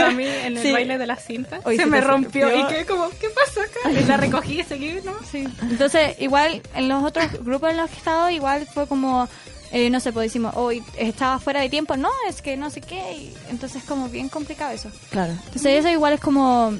[0.05, 0.71] A mí en el Sí.
[0.71, 2.65] baile de la cinta Hoy se se me rompió rompió.
[2.65, 3.91] y quedé como, ¿qué pasó acá?
[3.91, 5.13] Y la recogí y seguí, ¿no?
[5.29, 5.47] Sí.
[5.61, 9.27] Entonces, igual en los otros grupos en los que he estado, igual fue como,
[9.71, 12.81] eh, no sé, pues decimos, hoy estaba fuera de tiempo, no, es que no sé
[12.81, 14.91] qué, y entonces como bien complicado eso.
[15.09, 15.31] Claro.
[15.33, 16.73] Entonces eso igual es como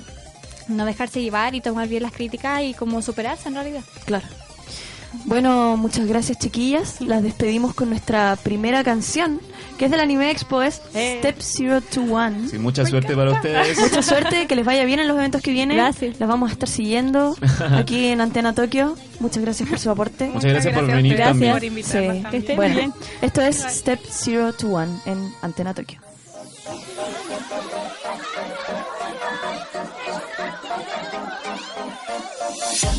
[0.67, 3.81] no dejarse llevar y tomar bien las críticas y como superarse en realidad.
[4.05, 4.25] Claro.
[5.25, 7.01] Bueno, muchas gracias chiquillas.
[7.01, 9.39] Las despedimos con nuestra primera canción,
[9.77, 11.17] que es del anime expo, es eh.
[11.19, 11.37] Step
[11.95, 12.49] 021.
[12.49, 13.79] Sí, mucha suerte para ustedes.
[13.79, 15.77] Mucha suerte, que les vaya bien en los eventos que vienen.
[15.77, 16.19] Gracias.
[16.19, 17.35] Las vamos a estar siguiendo
[17.71, 18.95] aquí en Antena Tokio.
[19.19, 20.25] Muchas gracias por su aporte.
[20.27, 21.33] Muchas, gracias, gracias, por venir gracias.
[21.33, 21.53] también.
[21.53, 22.21] Por invitarnos sí.
[22.23, 22.55] también.
[22.55, 22.93] Bueno, bien.
[23.21, 25.99] esto es Step 021 en Antena Tokio.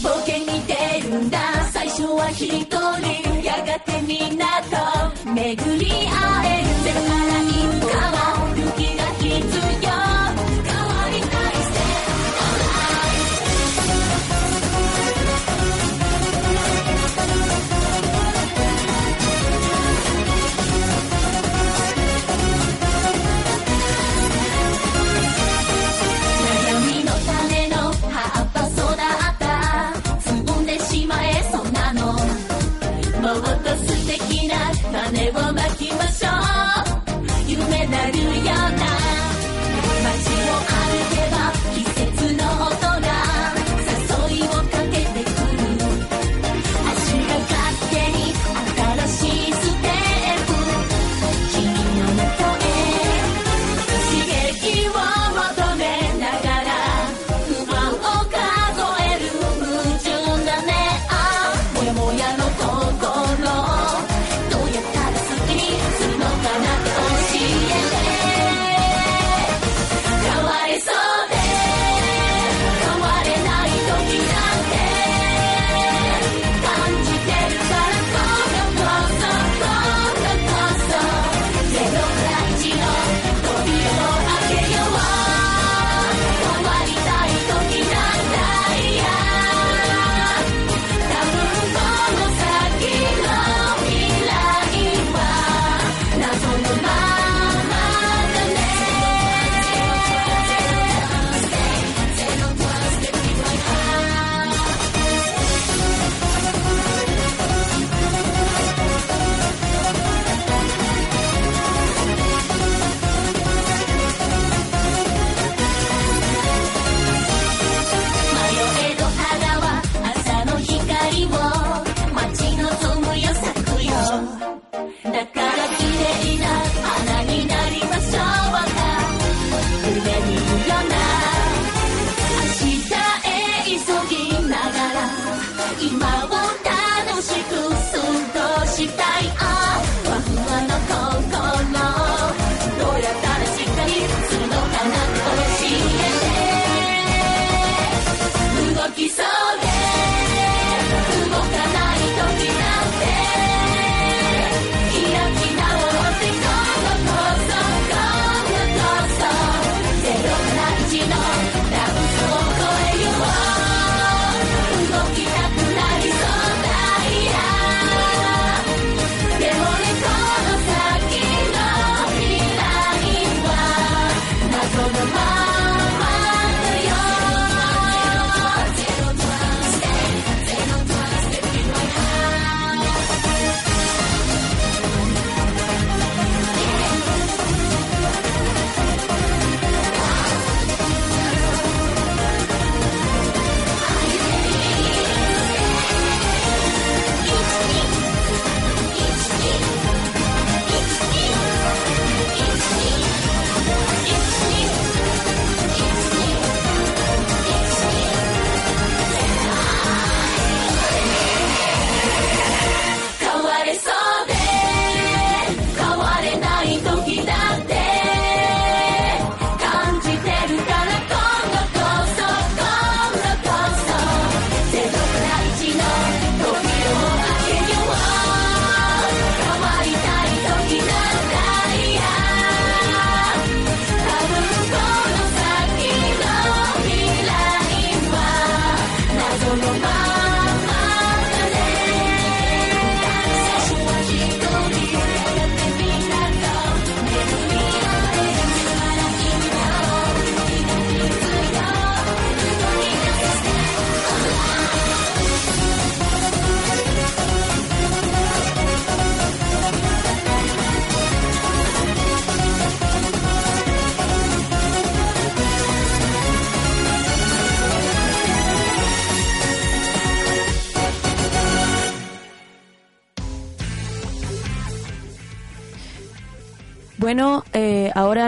[0.02, 0.81] Porque ni te
[1.18, 1.38] んだ。
[1.72, 3.44] 最初は一人。
[3.44, 6.68] やがてみんなと巡り合える。
[6.84, 7.31] ゼロから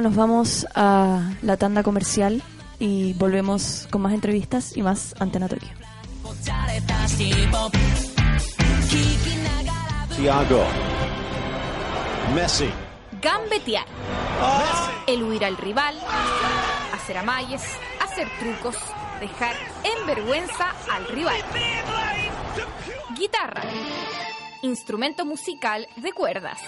[0.04, 2.42] nos vamos a la tanda comercial
[2.78, 5.70] y volvemos con más entrevistas y más Antena Tokio.
[10.14, 10.64] Thiago.
[12.34, 12.68] Messi.
[13.22, 13.86] Gambetear.
[15.06, 15.96] Eludir al rival.
[16.92, 17.62] Hacer amalles.
[18.02, 18.76] Hacer trucos.
[19.20, 21.40] Dejar en vergüenza al rival.
[23.18, 23.62] Guitarra.
[24.60, 26.60] Instrumento musical de cuerdas.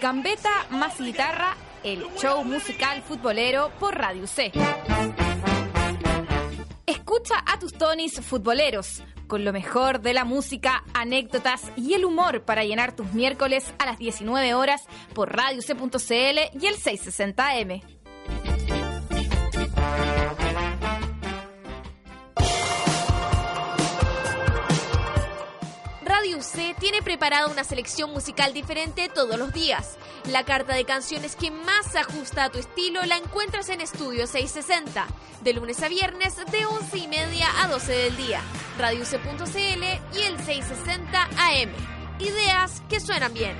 [0.00, 1.56] Gambeta más guitarra.
[1.84, 4.50] El show musical futbolero por Radio C.
[6.86, 12.42] Escucha a tus tonis futboleros, con lo mejor de la música, anécdotas y el humor
[12.42, 14.82] para llenar tus miércoles a las 19 horas
[15.14, 17.99] por Radio C.cl y el 660M.
[26.20, 29.96] Radio C tiene preparada una selección musical diferente todos los días.
[30.28, 34.26] La carta de canciones que más se ajusta a tu estilo la encuentras en Estudio
[34.26, 35.06] 660,
[35.40, 38.42] de lunes a viernes de 11 y media a 12 del día.
[38.76, 41.70] Radio C.cl y el 660 AM.
[42.18, 43.56] Ideas que suenan bien.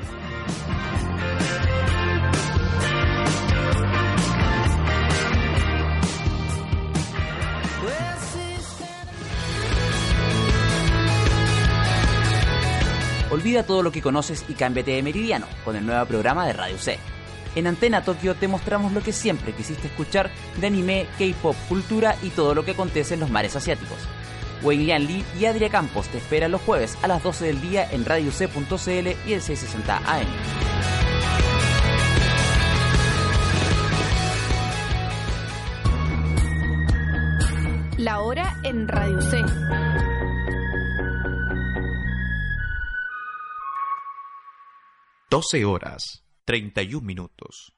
[13.31, 16.79] Olvida todo lo que conoces y cámbiate de meridiano con el nuevo programa de Radio
[16.79, 16.99] C.
[17.55, 22.31] En Antena Tokio te mostramos lo que siempre quisiste escuchar de anime, K-pop, cultura y
[22.31, 23.99] todo lo que acontece en los mares asiáticos.
[24.63, 27.91] Wayne Yan Lee y Adria Campos te esperan los jueves a las 12 del día
[27.91, 30.27] en radioc.cl y el 660 AM.
[37.97, 39.43] La hora en Radio C.
[45.31, 47.73] Doce horas, 31 minutos.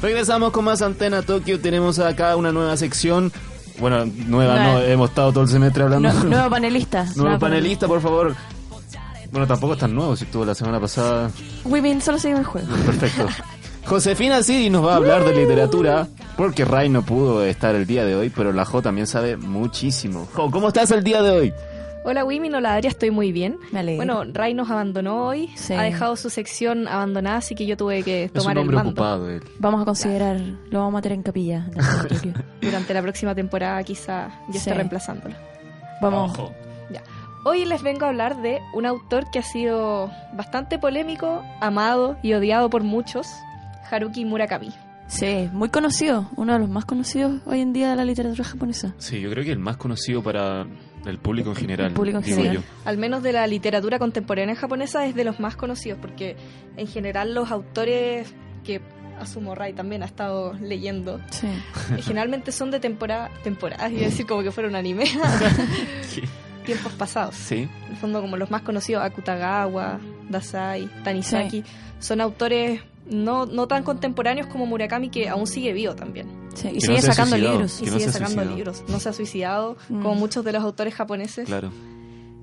[0.00, 1.60] Regresamos con más Antena Tokio.
[1.60, 3.30] Tenemos acá una nueva sección.
[3.78, 6.10] Bueno, nueva no, hemos estado todo el semestre hablando.
[6.10, 7.04] No- nuevo panelista.
[7.04, 8.34] Nuevo Nueva panelista, por favor.
[9.30, 11.30] Bueno, tampoco es tan nuevo si estuvo la semana pasada.
[11.64, 12.68] Women solo sigue el juego.
[12.86, 13.28] Perfecto.
[13.84, 18.04] Josefina Sidi nos va a hablar de literatura, porque Ray no pudo estar el día
[18.04, 20.26] de hoy, pero la Jo también sabe muchísimo.
[20.32, 21.54] Jo, ¿cómo estás el día de hoy?
[22.08, 23.58] Hola Wimin, hola Adria, estoy muy bien.
[23.72, 23.96] Me.
[23.96, 25.72] Bueno, Ray nos abandonó hoy, Sí.
[25.72, 28.90] ha dejado su sección abandonada, así que yo tuve que Es tomar un el mando.
[28.90, 29.42] ocupado él.
[29.58, 30.38] Vamos a considerar,
[30.70, 31.66] lo vamos a meter en capilla.
[32.08, 32.32] Tokio.
[32.62, 34.58] Durante la próxima temporada quizá yo Sí.
[34.58, 35.34] esté reemplazándolo.
[36.00, 36.38] Vamos.
[36.38, 36.52] Ojo.
[36.92, 37.02] Ya.
[37.44, 42.34] Hoy les vengo a hablar de un autor que ha sido bastante polémico, amado y
[42.34, 43.26] odiado por muchos,
[43.90, 44.70] Haruki Murakami.
[45.08, 46.28] Sí, muy conocido.
[46.36, 48.94] Uno de los más conocidos hoy en día de la literatura japonesa.
[48.98, 50.66] Sí, yo creo que el más conocido para
[51.06, 51.86] el público en general.
[51.88, 52.54] El público en general.
[52.56, 52.60] yo.
[52.84, 56.36] Al menos de la literatura contemporánea japonesa es de los más conocidos, porque
[56.76, 58.80] en general los autores que
[59.20, 61.46] asumo Ray también ha estado leyendo Sí.
[61.46, 65.04] Eh, Generalmente son de temporada, temporadas, iba a decir como que fuera un anime.
[66.66, 67.36] Tiempos pasados.
[67.36, 67.68] Sí.
[67.84, 71.62] En el fondo, como los más conocidos, Akutagawa, Dasai, Tanizaki,
[72.00, 76.26] son autores no, no tan contemporáneos como Murakami, que aún sigue vivo también.
[76.54, 77.80] Sí, Y sigue no sacando libros.
[77.80, 78.56] Y no sigue ha sacando suicidado.
[78.56, 78.84] libros.
[78.88, 80.02] No se ha suicidado, Mm.
[80.02, 81.46] como muchos de los autores japoneses.
[81.46, 81.70] Claro.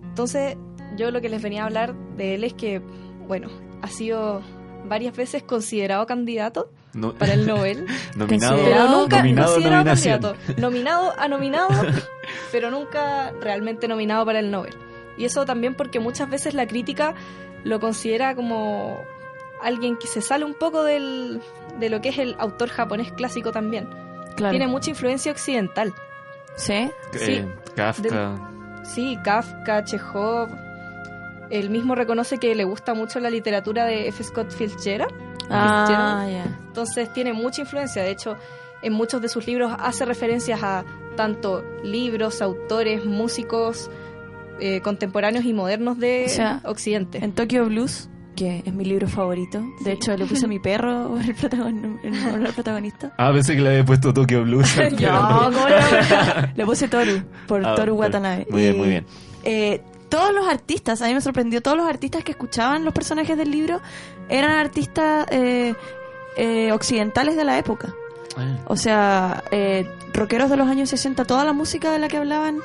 [0.04, 0.58] Entonces,
[0.98, 2.82] yo lo que les venía a hablar de él es que,
[3.28, 3.50] bueno,
[3.82, 4.42] ha sido
[4.88, 7.86] varias veces considerado candidato No- para el Nobel.
[8.16, 10.22] nominado, pero nunca nominado, considerado nominación.
[10.22, 10.62] candidato.
[10.62, 11.70] Nominado a nominado,
[12.52, 14.74] pero nunca realmente nominado para el Nobel.
[15.18, 17.16] Y eso también porque muchas veces la crítica
[17.64, 18.98] lo considera como
[19.64, 21.42] alguien que se sale un poco del,
[21.80, 23.88] de lo que es el autor japonés clásico también.
[24.36, 24.52] Claro.
[24.52, 25.94] Tiene mucha influencia occidental.
[26.56, 26.74] Sí.
[26.74, 27.46] Eh, Sí.
[27.76, 28.40] Kafka.
[28.84, 30.50] Sí, Kafka, Chekhov.
[31.50, 34.24] Él mismo reconoce que le gusta mucho la literatura de F.
[34.24, 35.14] Scott Fitzgerald.
[35.50, 36.46] Ah, ya.
[36.68, 38.02] Entonces tiene mucha influencia.
[38.02, 38.38] De hecho,
[38.82, 40.84] en muchos de sus libros hace referencias a
[41.16, 43.90] tanto libros, autores, músicos
[44.60, 47.20] eh, contemporáneos y modernos de O sea, Occidente.
[47.24, 49.62] En Tokyo Blues, que es mi libro favorito.
[49.82, 52.00] De hecho, le puse a mi perro el protagon-
[52.48, 53.14] al protagonista.
[53.18, 54.76] Ah, pensé que le había puesto Tokyo Blues.
[55.02, 58.48] No, ¿cómo le Le puse Toru, por Ah, Toru Watanabe.
[58.50, 59.06] Muy bien, muy bien.
[59.44, 63.36] eh, todos los artistas, a mí me sorprendió, todos los artistas que escuchaban los personajes
[63.36, 63.82] del libro
[64.30, 65.74] eran artistas eh,
[66.38, 67.94] eh, occidentales de la época.
[68.38, 72.18] Ah, O sea, eh, rockeros de los años 60, toda la música de la que
[72.18, 72.58] hablaban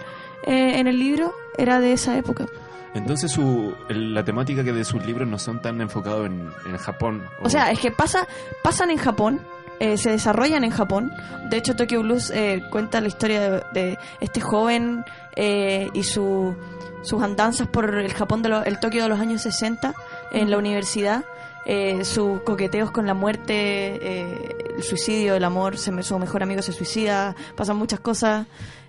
[0.46, 2.46] eh, en el libro era de esa época.
[2.94, 7.22] Entonces su, la temática que de sus libros no son tan enfocados en, en Japón.
[7.42, 8.26] O sea, es que pasa,
[8.62, 9.40] pasan en Japón,
[9.80, 11.12] eh, se desarrollan en Japón.
[11.50, 15.04] De hecho, Tokyo Blues eh, cuenta la historia de, este joven
[15.36, 16.54] eh, y su,
[17.02, 19.94] sus andanzas por el Japón, de lo- el Tokio de los años 60
[20.32, 21.24] en la universidad.
[21.66, 26.62] eh, sus coqueteos con la muerte, eh, el suicidio, el amor, se su mejor amigo
[26.62, 28.46] se suicida, pasan muchas cosas.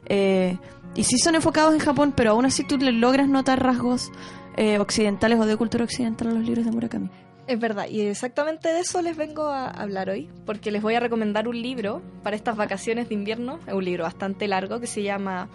[0.09, 0.57] Eh,
[0.95, 4.11] y sí son enfocados en Japón, pero aún así tú le logras notar rasgos
[4.57, 7.09] eh, occidentales o de cultura occidental a los libros de Murakami.
[7.47, 10.99] Es verdad, y exactamente de eso les vengo a hablar hoy, porque les voy a
[10.99, 15.01] recomendar un libro para estas vacaciones de invierno, es un libro bastante largo que se
[15.01, 15.49] llama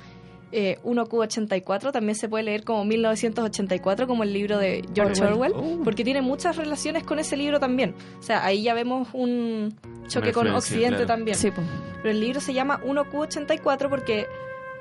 [0.51, 5.53] eh, 1Q84, también se puede leer como 1984, como el libro de George Orwell.
[5.53, 7.95] Orwell, porque tiene muchas relaciones con ese libro también.
[8.19, 9.75] O sea, ahí ya vemos un
[10.07, 11.07] choque con Occidente claro.
[11.07, 11.37] también.
[11.37, 11.63] Sí, po.
[12.03, 14.29] Pero el libro se llama 1Q84 porque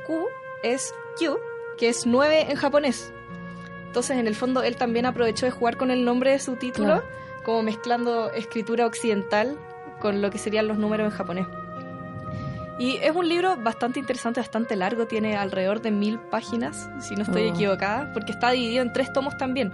[0.05, 0.25] Q
[0.63, 1.37] es Q,
[1.77, 3.11] que es 9 en japonés.
[3.87, 7.01] Entonces, en el fondo, él también aprovechó de jugar con el nombre de su título,
[7.01, 7.03] Claro.
[7.43, 9.57] como mezclando escritura occidental
[9.99, 11.47] con lo que serían los números en japonés.
[12.79, 17.21] Y es un libro bastante interesante, bastante largo, tiene alrededor de mil páginas, si no
[17.21, 17.53] estoy Oh.
[17.53, 19.71] equivocada, porque está dividido en tres tomos también.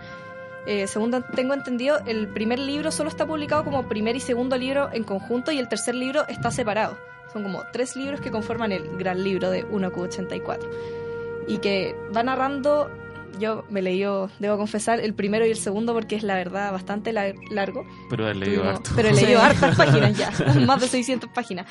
[0.65, 4.89] Eh, según tengo entendido, el primer libro solo está publicado como primer y segundo libro
[4.93, 6.97] en conjunto y el tercer libro está separado.
[7.33, 10.59] Son como tres libros que conforman el gran libro de 1Q84.
[11.47, 12.91] Y que va narrando,
[13.39, 13.99] yo me leí,
[14.39, 17.85] debo confesar, el primero y el segundo porque es la verdad bastante lar- largo.
[18.09, 18.89] Pero he leído Tuvimos- harto.
[18.95, 20.31] Pero he leído hartas páginas ya,
[20.65, 21.65] más de 600 páginas.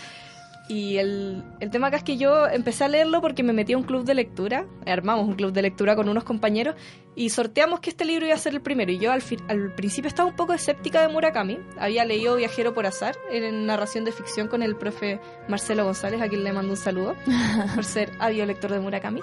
[0.68, 3.78] Y el, el tema acá es que yo empecé a leerlo porque me metí a
[3.78, 6.74] un club de lectura, armamos un club de lectura con unos compañeros
[7.16, 8.92] y sorteamos que este libro iba a ser el primero.
[8.92, 12.84] Y yo al, al principio estaba un poco escéptica de Murakami, había leído Viajero por
[12.84, 16.76] Azar en narración de ficción con el profe Marcelo González, a quien le mando un
[16.76, 17.16] saludo
[17.74, 19.22] por ser ávido lector de Murakami.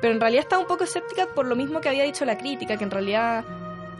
[0.00, 2.76] Pero en realidad estaba un poco escéptica por lo mismo que había dicho la crítica,
[2.76, 3.44] que en realidad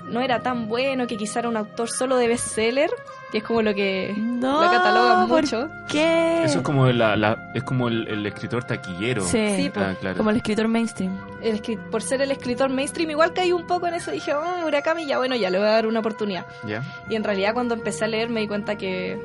[0.05, 2.91] no era tan bueno, que quizá era un autor solo de bestseller,
[3.33, 5.69] que es como lo que No, lo catalogan ¿por mucho.
[5.89, 6.45] ¿Qué?
[6.45, 9.23] Eso es como, la, la- es como el, el escritor taquillero.
[9.25, 10.17] Sí, Sí, Ah, claro.
[10.17, 11.19] como el escritor mainstream.
[11.43, 14.11] El por ser el escritor mainstream, igual caí un poco en eso.
[14.11, 16.47] Dije, oh, Murakami, ya bueno, ya le voy a dar una oportunidad.
[16.67, 16.83] ¿Ya?
[17.09, 19.19] Y en realidad, cuando empecé a leer, me di cuenta que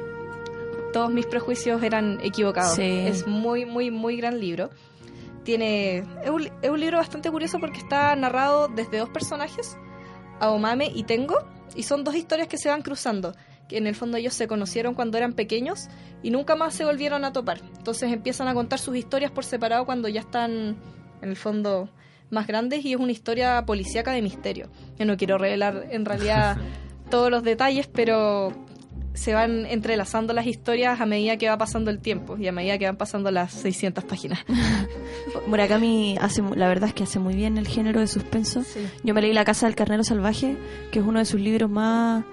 [0.93, 2.73] todos mis prejuicios eran equivocados.
[2.75, 2.83] Sí.
[3.05, 4.69] Es muy, muy, muy gran libro.
[5.43, 5.99] Tiene.
[6.23, 9.77] Es un, es un libro bastante curioso porque está narrado desde dos personajes,
[10.39, 11.37] Aomame y Tengo,
[11.75, 13.35] y son dos historias que se van cruzando.
[13.67, 15.89] Que en el fondo ellos se conocieron cuando eran pequeños
[16.23, 17.61] y nunca más se volvieron a topar.
[17.77, 20.77] Entonces empiezan a contar sus historias por separado cuando ya están,
[21.21, 21.89] en el fondo,
[22.31, 24.69] más grandes y es una historia policíaca de misterio.
[24.97, 26.57] Yo no quiero revelar en realidad
[27.11, 28.53] todos los detalles, pero
[29.13, 32.77] se van entrelazando las historias a medida que va pasando el tiempo y a medida
[32.77, 34.39] que van pasando las 600 páginas.
[35.47, 38.63] Murakami hace, la verdad es que hace muy bien el género de suspenso.
[39.03, 40.57] Yo me leí La Casa del Carnero Salvaje,
[40.91, 42.23] que es uno de sus libros más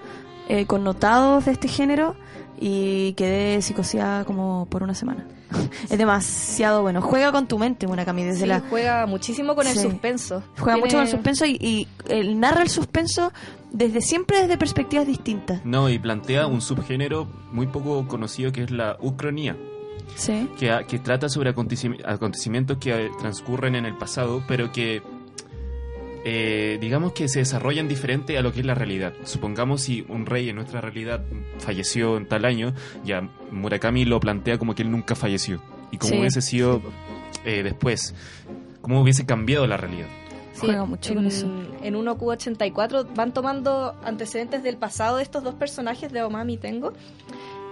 [0.48, 2.14] eh, connotados de este género,
[2.58, 5.26] y quedé psicoseada como por una semana.
[5.90, 7.02] es demasiado bueno.
[7.02, 8.60] Juega con tu mente, Murakami, desde Sí, la...
[8.60, 10.42] juega muchísimo con el suspenso.
[10.58, 13.32] Juega Tiene- mucho con el suspenso y, y él narra el suspenso
[13.76, 15.64] desde siempre desde perspectivas distintas.
[15.64, 19.56] No, y plantea un subgénero muy poco conocido que es la ucronía,
[20.14, 20.48] Sí.
[20.58, 25.02] que, que trata sobre acontecimi- acontecimientos que eh, transcurren en el pasado, pero que
[26.28, 29.12] eh, digamos que se desarrollan diferente a lo que es la realidad.
[29.24, 31.24] Supongamos si un rey en nuestra realidad
[31.58, 32.74] falleció en tal año,
[33.04, 35.62] ya Murakami lo plantea como que él nunca falleció.
[35.92, 36.18] Y como Sí.
[36.18, 36.82] hubiese sido
[37.44, 38.14] eh, después,
[38.80, 40.08] cómo hubiese cambiado la realidad.
[40.56, 41.46] Sí, Juega mucho en, con eso.
[41.82, 46.92] En 1Q84 van tomando antecedentes del pasado de estos dos personajes de Omami y Tengo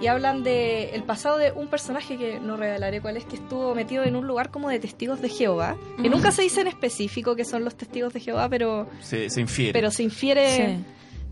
[0.00, 3.74] y hablan de el pasado de un personaje que no revelaré cuál es, que estuvo
[3.74, 6.12] metido en un lugar como de testigos de Jehová, que Mm.
[6.12, 9.72] nunca se dice en específico que son los testigos de Jehová, pero, Se, se infiere.
[9.72, 10.84] pero se infiere Sí.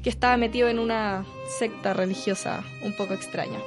[0.03, 1.25] que estaba metido en una
[1.59, 3.59] secta religiosa un poco extraña.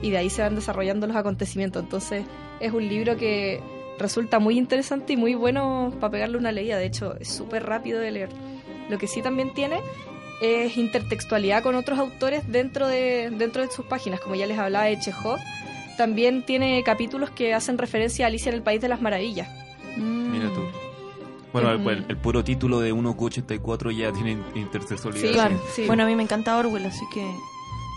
[0.00, 1.82] Y de ahí se van desarrollando los acontecimientos.
[1.82, 2.24] Entonces
[2.60, 3.60] es un libro que
[3.98, 6.76] resulta muy interesante y muy bueno para pegarle una leída.
[6.78, 8.28] De hecho, es súper rápido de leer.
[8.88, 9.80] Lo que sí también tiene
[10.40, 14.20] es intertextualidad con otros autores dentro de, dentro de sus páginas.
[14.20, 15.38] Como ya les hablaba de Chekhov,
[15.96, 19.48] también tiene capítulos que hacen referencia a Alicia en el País de las Maravillas.
[19.96, 20.60] Mira tú.
[21.52, 21.88] Bueno, el, Mm.
[21.90, 25.26] el- el puro título de 1Q84 ya tiene intersexualidad.
[25.28, 25.60] Sí, Claro.
[25.74, 25.86] sí.
[25.86, 27.24] Bueno, a mí me encanta Orwell, así que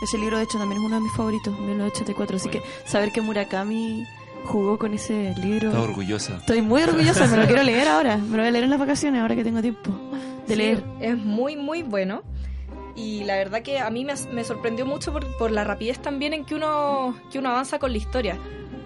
[0.03, 2.35] ese libro de hecho también es uno de mis favoritos, 1984.
[2.35, 2.63] Así Bueno.
[2.63, 4.03] que saber que Murakami
[4.45, 5.69] jugó con ese libro.
[5.69, 6.37] Está orgullosa.
[6.37, 8.17] Estoy muy orgullosa, me lo quiero leer ahora.
[8.17, 9.91] Me lo voy a leer en las vacaciones, ahora que tengo tiempo
[10.47, 10.83] de Sí, leer.
[11.01, 12.23] Es muy, muy bueno.
[12.95, 16.33] Y la verdad que a mí me, me sorprendió mucho por, por la rapidez también
[16.33, 18.37] en que uno, que uno avanza con la historia.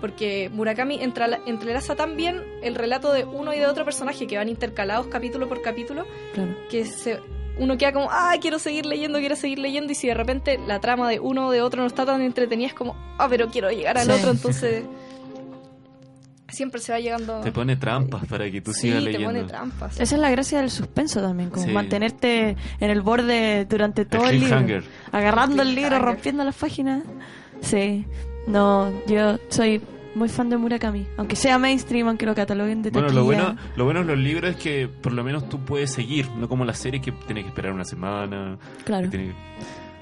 [0.02, 1.00] Porque Murakami
[1.46, 5.48] entrelaza tan bien el relato de uno y de otro personaje que van intercalados capítulo
[5.50, 6.56] por capítulo Claro.
[6.72, 7.20] que se,
[7.60, 10.80] uno queda como, ah, quiero seguir leyendo, quiero seguir leyendo, y si de repente la
[10.80, 13.70] trama de uno o de otro no está tan entretenida, es como, ah, pero quiero
[13.72, 14.12] llegar al Sí.
[14.14, 14.86] otro, entonces
[16.52, 17.42] siempre se va llegando...
[17.42, 19.28] Te pone trampas para que tú sí, sigas te leyendo.
[19.30, 20.00] pone trampas.
[20.00, 21.72] Esa es la gracia del suspenso también, como Sí.
[21.72, 24.82] mantenerte en el borde durante todo el, libro.
[25.12, 27.04] Agarrando el libro, rompiendo las páginas.
[27.62, 28.06] Sí.
[28.48, 29.82] No, yo soy
[30.16, 31.06] muy fan de Murakami.
[31.18, 34.52] Aunque sea mainstream, aunque lo cataloguen de Bueno, lo bueno, lo bueno de los libros
[34.52, 37.50] es que por lo menos tú puedes seguir, no como las series que tienes que
[37.50, 38.58] esperar una semana.
[38.86, 39.04] Claro.
[39.10, 39.36] que tienes-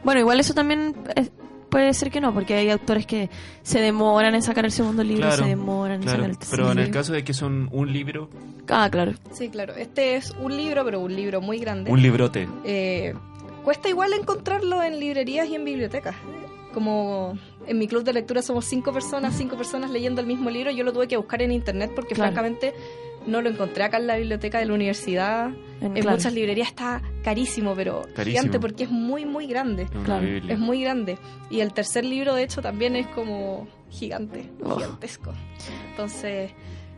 [0.04, 1.32] Bueno, igual eso también es-
[1.70, 3.30] puede ser que no, porque hay autores que
[3.64, 6.02] se demoran en sacar el segundo libro, Claro, se demoran claro.
[6.02, 8.30] en sacar el tercer Pero en el caso de que son un libro,
[8.70, 9.14] Ah, claro.
[9.32, 9.76] Sí, claro.
[9.76, 11.90] Este es un libro, pero un libro muy grande.
[11.90, 12.48] un librote.
[12.66, 13.14] Eh,
[13.64, 16.16] cuesta igual encontrarlo en librerías y en bibliotecas.
[16.74, 20.70] Como en mi club de lectura somos cinco personas, cinco personas leyendo el mismo libro,
[20.72, 22.32] yo lo tuve que buscar en internet porque Claro.
[22.34, 22.74] francamente
[23.28, 25.50] no lo encontré acá en la biblioteca de la universidad.
[25.82, 26.12] En- En claro.
[26.18, 28.42] muchas librerías está carísimo, pero Carísimo.
[28.42, 29.86] gigante porque es muy, muy grande.
[30.06, 30.26] Claro.
[30.26, 31.18] Es muy grande.
[31.52, 34.76] Y el tercer libro, de hecho, también es como gigante, Oh.
[34.78, 35.34] gigantesco.
[35.92, 36.52] Entonces,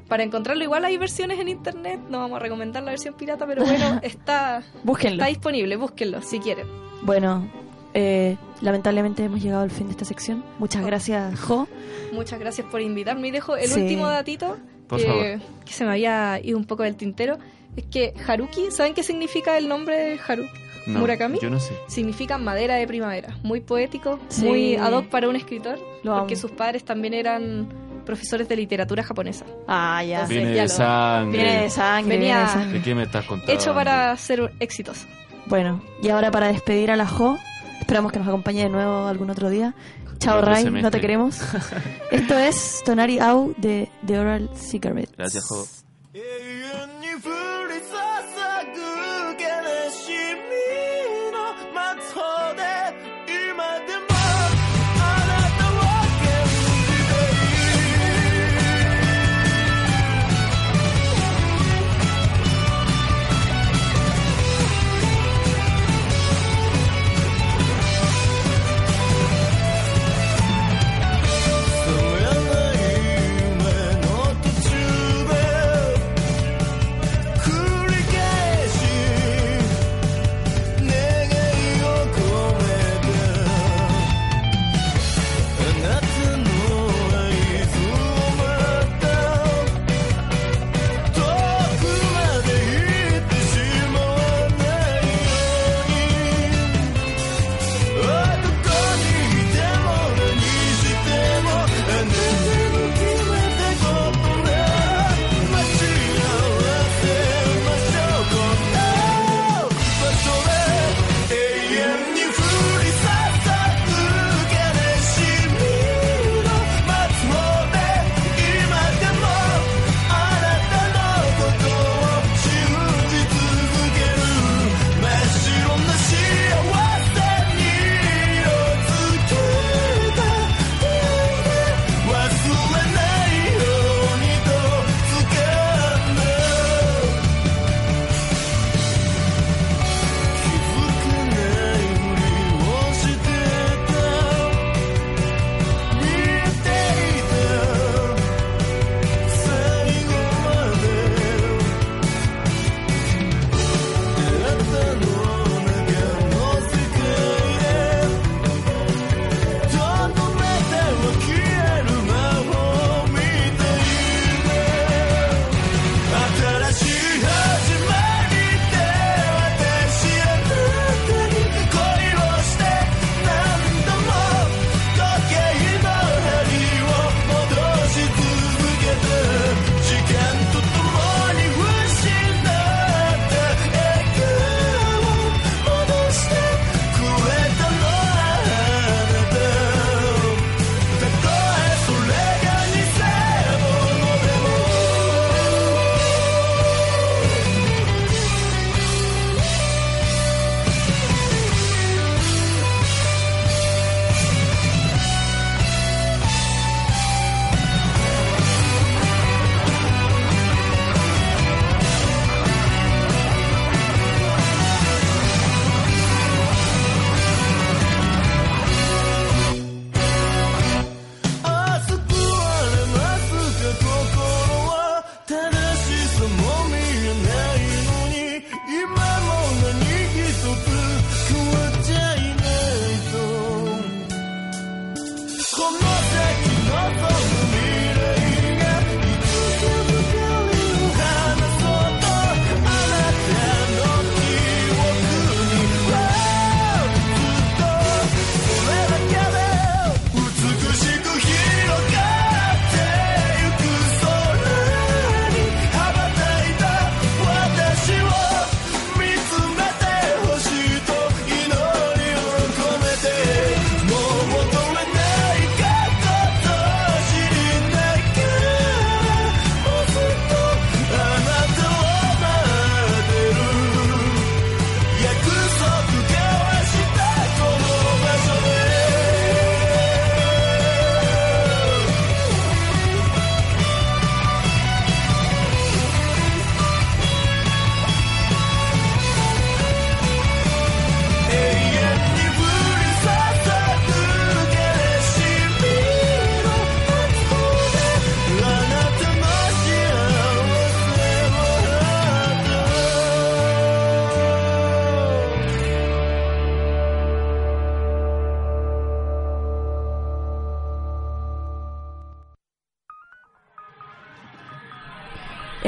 [0.07, 1.99] para encontrarlo igual hay versiones en internet.
[2.09, 5.15] No vamos a recomendar la versión pirata, pero bueno, está, Búsquenlo.
[5.17, 5.75] está disponible.
[5.75, 6.67] Búsquenlo si quieren.
[7.01, 7.49] Bueno,
[7.93, 10.43] eh, lamentablemente hemos llegado al fin de esta sección.
[10.57, 11.67] Muchas gracias, Jo.
[12.13, 13.27] Muchas gracias por invitarme.
[13.27, 13.81] Y dejo el Sí.
[13.81, 14.57] último datito
[14.89, 15.39] Por que, favor.
[15.65, 17.37] que se me había ido un poco del tintero.
[17.77, 20.49] Es que Haruki, ¿saben qué significa el nombre de Haruki?
[20.87, 21.37] No, Murakami.
[21.41, 21.73] Yo no sé.
[21.87, 23.37] Significa madera de primavera.
[23.43, 24.43] Muy poético, Sí.
[24.45, 25.77] muy ad hoc para un escritor.
[26.03, 26.41] Lo porque amo.
[26.41, 27.67] sus padres también eran
[28.05, 29.45] profesores de literatura japonesa.
[29.67, 30.21] Ah, ya.
[30.21, 31.37] Entonces, Viene ya de lo- sangre.
[31.43, 32.77] Viene de sangre, Venía- viene de sangre.
[32.79, 33.53] ¿De qué me estás contando?
[33.53, 35.05] Hecho para ser exitoso.
[35.45, 37.37] Bueno, y ahora para despedir a la Jo,
[37.79, 39.75] esperamos que nos acompañe de nuevo algún otro día.
[40.18, 40.90] Chao, Otro Ray, no semestre.
[40.92, 41.40] te queremos.
[42.10, 45.12] Esto es Tonari Au de The Oral Cigarette.
[45.16, 45.66] Gracias, Jo.
[46.14, 47.18] 永遠に降
[47.68, 47.86] り注
[48.72, 48.78] ぐ
[49.42, 49.46] 悲
[49.90, 51.36] しみの
[51.74, 52.62] 松穂で
[53.52, 54.07] 今でも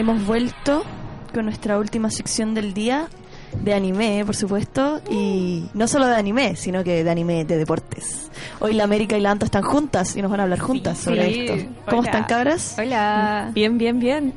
[0.01, 0.83] Hemos vuelto
[1.31, 3.07] con nuestra última sección del día
[3.61, 8.31] de anime, por supuesto, y no solo de anime, sino que de anime de deportes.
[8.61, 11.31] Hoy la América y la Anto están juntas y nos van a hablar juntas sobre
[11.31, 11.39] Sí.
[11.41, 11.69] esto.
[11.85, 12.09] ¿Cómo Hola.
[12.09, 12.75] están, cabras?
[12.79, 13.51] Hola.
[13.53, 14.33] Bien, bien, bien.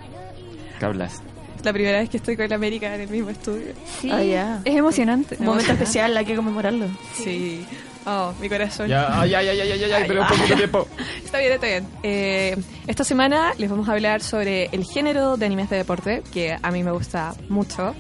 [0.79, 1.23] ¿Qué hablas?
[1.63, 3.73] La primera vez que estoy con la América en el mismo estudio.
[4.03, 5.37] Sí, Ah, es emocionante.
[5.41, 6.89] Un momento especial, hay que conmemorarlo.
[7.15, 7.65] Sí.
[8.07, 8.89] Oh, mi corazón.
[8.89, 10.89] Ya, ay, ay, ay, ay, ay, ay, pero un poquito de tiempo.
[11.25, 11.89] Está bien, está bien.
[12.03, 16.57] Eh, esta semana les vamos a hablar sobre el género de animes de deporte, que
[16.61, 17.95] a mí me gusta mucho.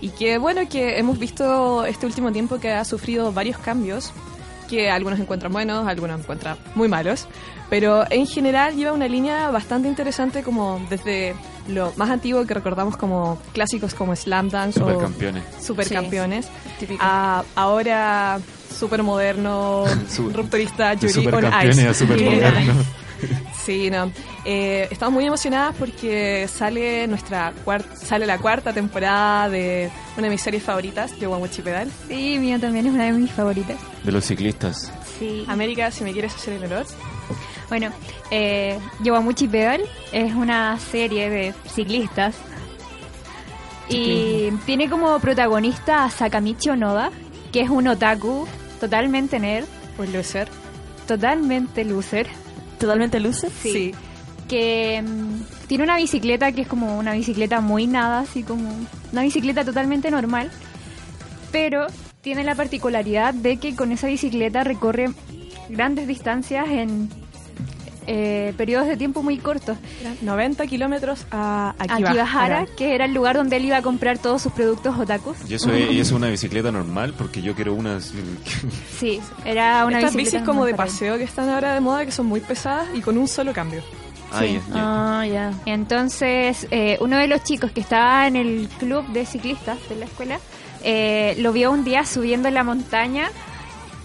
[0.00, 4.12] Y que, bueno, que hemos visto este último tiempo que ha sufrido varios cambios,
[4.70, 7.26] que algunos encuentran buenos, algunos encuentran muy malos.
[7.68, 11.34] Pero en general lleva una línea bastante interesante como desde
[11.68, 15.44] lo más antiguo que recordamos como clásicos como Slam Dance o Supercampeones.
[15.62, 16.48] Supercampeones,
[17.00, 18.40] a ahora
[18.76, 22.06] super moderno, Su- rupturista Yuri on supercampeones Ice.
[23.64, 24.10] Sí, no.
[24.44, 30.30] Eh, estamos muy emocionadas porque sale nuestra cuarta, sale la cuarta temporada de una de
[30.30, 31.90] mis series favoritas, Yowamuchi Pedal.
[32.06, 33.76] Sí, mía también es una de mis favoritas.
[34.04, 34.90] De los ciclistas.
[35.18, 35.44] Sí.
[35.48, 36.86] América, si me quieres hacer el honor.
[37.68, 37.90] Bueno,
[38.30, 42.34] eh, Yowamuchi Pedal es una serie de ciclistas
[43.88, 47.10] y tiene como protagonista a Sakamichi Onoda,
[47.52, 48.46] que es un otaku
[48.80, 49.66] totalmente nerd,
[49.98, 50.48] Un loser.
[51.06, 52.26] totalmente loser,
[52.78, 53.52] ¿Totalmente luces?
[53.60, 53.94] Sí.
[54.48, 58.70] que mm, tiene una bicicleta que es como una bicicleta muy nada, así como
[59.12, 60.50] una bicicleta totalmente normal,
[61.50, 61.86] pero
[62.20, 65.10] tiene la particularidad de que con esa bicicleta recorre
[65.70, 67.08] grandes distancias en
[68.10, 69.76] eh, periodos de tiempo muy cortos.
[70.22, 72.08] 90 kilómetros a Akibahara.
[72.08, 75.36] Akibahara, que era el lugar donde él iba a comprar todos sus productos otakus.
[75.48, 78.00] Y eso, es, y eso es una bicicleta normal, porque yo quiero una...
[78.98, 82.10] Sí, era una Estas bicicleta bicis como de paseo que están ahora de moda, que
[82.10, 83.82] son muy pesadas y con un solo cambio.
[84.32, 84.62] Ah, ya, ya.
[84.74, 85.52] Ah, ya.
[85.66, 90.06] Entonces, eh, uno de los chicos que estaba en el club de ciclistas de la
[90.06, 90.40] escuela
[90.82, 93.30] eh, lo vio un día subiendo en la montaña,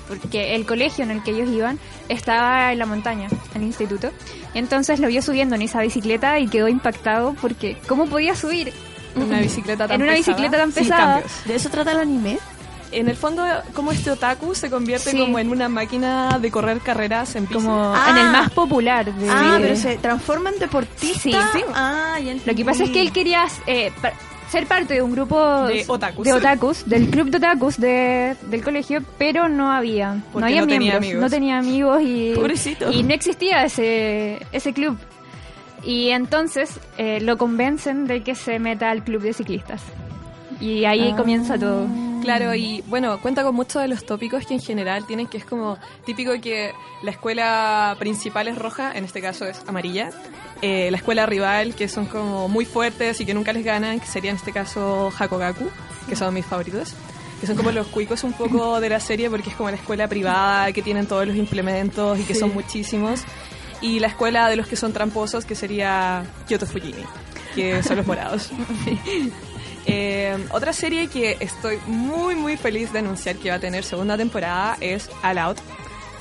[0.07, 1.79] porque el colegio en el que ellos iban
[2.09, 4.11] estaba en la montaña, en el instituto.
[4.53, 8.73] Y entonces lo vio subiendo en esa bicicleta y quedó impactado porque ¿cómo podía subir
[9.15, 11.13] En una bicicleta tan en una pesada, bicicleta tan sin pesada?
[11.21, 11.31] cambios.
[11.45, 12.39] ¿De eso trata el anime?
[12.91, 13.43] En el fondo,
[13.73, 15.17] como este otaku se convierte Sí.
[15.17, 17.55] como en una máquina de correr carreras en bici.
[17.55, 18.05] Como Ah.
[18.11, 19.11] en el más popular.
[19.11, 21.19] de- Ah, pero se transforma en deportista.
[21.19, 21.63] Sí, sí.
[21.73, 23.91] Ah, ya Lo que pasa es que él quería eh,
[24.49, 26.23] ser parte de un grupo De otakus.
[26.25, 30.61] de otakus, del club de otakus de, del colegio, pero no había, Porque no había
[30.61, 30.67] no
[30.99, 32.91] miembros, no tenía amigos y, Pobrecito.
[32.91, 34.97] y no existía ese, ese club.
[35.85, 39.81] Y entonces eh, lo convencen de que se meta al club de ciclistas.
[40.61, 41.15] Y ahí Ah.
[41.17, 41.87] comienza todo.
[42.23, 45.43] Claro, y bueno, cuenta con muchos de los tópicos que en general tienen, que es
[45.43, 50.09] como típico que la escuela principal es roja, en este caso es amarilla.
[50.61, 54.07] Eh, la escuela rival, que son como muy fuertes y que nunca les ganan, que
[54.07, 55.69] sería en este caso Hakogaku,
[56.07, 56.93] que son mis favoritos.
[57.41, 60.07] Que son como los cuicos un poco de la serie porque es como la escuela
[60.07, 63.23] privada, que tienen todos los implementos y que son muchísimos.
[63.81, 67.03] Y la escuela de los que son tramposos, que sería Kyoto Fujimi,
[67.53, 68.49] que son los morados.
[69.85, 74.17] Eh, otra serie que estoy muy muy feliz de anunciar que va a tener segunda
[74.17, 75.57] temporada es All Out,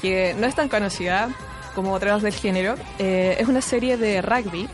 [0.01, 1.29] que no es tan conocida
[1.75, 2.75] como otras del género.
[2.99, 4.69] Eh, es una serie de rugby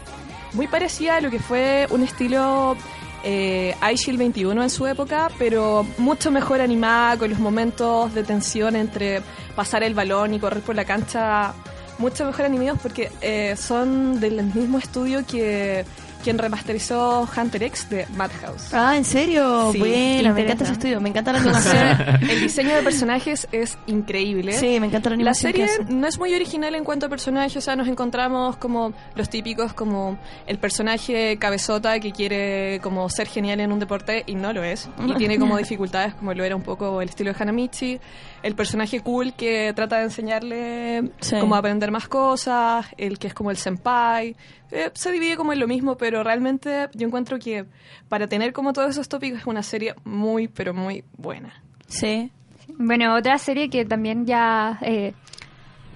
[0.53, 2.77] muy parecida a lo que fue un estilo
[3.25, 8.77] eh, iShield 21 en su época, pero mucho mejor animada con los momentos de tensión
[8.77, 9.23] entre
[9.57, 11.53] pasar el balón y correr por la cancha.
[11.99, 15.85] Mucho mejor animados porque eh, son del mismo estudio que
[16.23, 18.73] quien remasterizó Hunter X de Madhouse.
[18.75, 19.71] Ah, ¿en serio?
[19.73, 22.23] Sí, Buena, me encanta ese estudio, me encanta la animación.
[22.31, 24.53] el diseño de personajes es increíble.
[24.53, 25.53] sí, me encanta la La animación.
[25.53, 28.93] que serie no es muy original en cuanto a personajes, o sea, nos encontramos como
[29.15, 34.35] los típicos, como el personaje cabezota que quiere como ser genial en un deporte y
[34.35, 37.43] no lo es, y tiene como dificultades como lo era un poco el estilo de
[37.43, 38.01] Hanamichi,
[38.43, 41.37] el personaje cool que trata de enseñarle Sí.
[41.37, 44.37] a aprender más cosas, el que es como el senpai,
[44.71, 47.65] eh, se divide como en lo mismo, pero realmente yo encuentro que
[48.09, 51.63] para tener como todos esos tópicos es una serie muy, pero muy buena.
[51.89, 52.31] Sí.
[52.79, 55.15] Bueno, otra serie que también ya eh,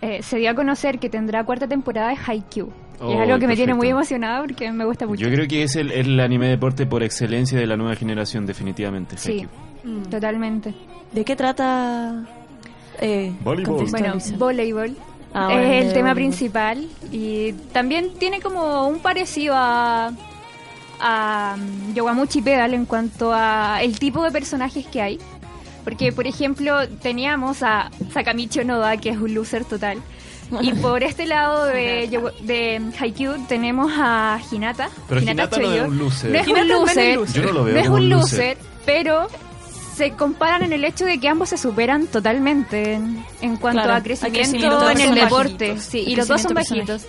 [0.00, 2.68] eh, se dio a conocer que tendrá cuarta temporada es Haikyuu.
[2.68, 5.20] Es Oh, algo que me tiene muy emocionada porque me gusta mucho.
[5.24, 9.16] Yo creo que es el, el anime deporte por excelencia de la nueva generación, definitivamente.
[9.18, 9.46] Sí,
[9.84, 10.02] Haikyuu.
[10.08, 10.72] totalmente.
[11.12, 12.24] ¿De qué trata?
[13.00, 13.90] Eh, Voleibol.
[13.90, 14.96] Bueno, voleibol
[15.34, 16.14] Ah, es el tema voleibol.
[16.14, 20.12] principal y también tiene como un parecido a,
[21.00, 25.18] a um, Yowamuchi Pedal en cuanto a el tipo de personajes que hay.
[25.84, 29.98] Porque, por ejemplo, teníamos a Sakamichi Onoda, que es un loser total,
[30.60, 32.08] Y por este lado de,
[32.42, 34.90] de Haikyuu tenemos a Hinata.
[35.08, 35.84] Pero Hinata no es Choyo.
[35.86, 36.30] un loser.
[36.30, 37.16] No es Hinata un loser.
[37.16, 37.42] loser.
[37.42, 39.26] Yo no lo veo No es un un loser, pero
[39.94, 43.94] se comparan en el hecho de que ambos se superan totalmente en, en cuanto Claro,
[43.98, 45.68] a crecimiento, crecimiento, en el deporte.
[45.68, 45.84] bajitos.
[45.84, 47.04] Sí, Hay y los dos son bajitos.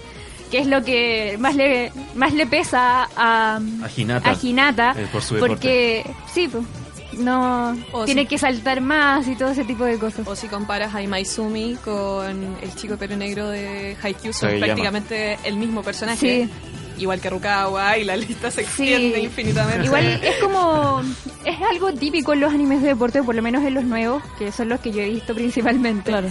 [0.51, 3.61] Que es lo que más le, más le pesa a, A
[3.95, 4.29] Hinata.
[4.31, 5.53] a Hinata, Eh, por su deporte.
[5.55, 6.63] porque sí, pues,
[7.19, 10.27] no O tiene que saltar más y todo ese tipo de cosas.
[10.27, 15.57] O si comparas a Imaizumi con el chico pelo negro de Haikyuu, son prácticamente el
[15.57, 16.45] mismo personaje.
[16.45, 16.51] Sí.
[16.97, 19.85] Igual que Rukawa y la lista se extiende infinitamente.
[19.85, 21.01] Igual es como.
[21.45, 24.51] Es algo típico en los animes de deporte, por lo menos en los nuevos, que
[24.51, 26.11] son los que yo he visto principalmente.
[26.11, 26.27] Claro.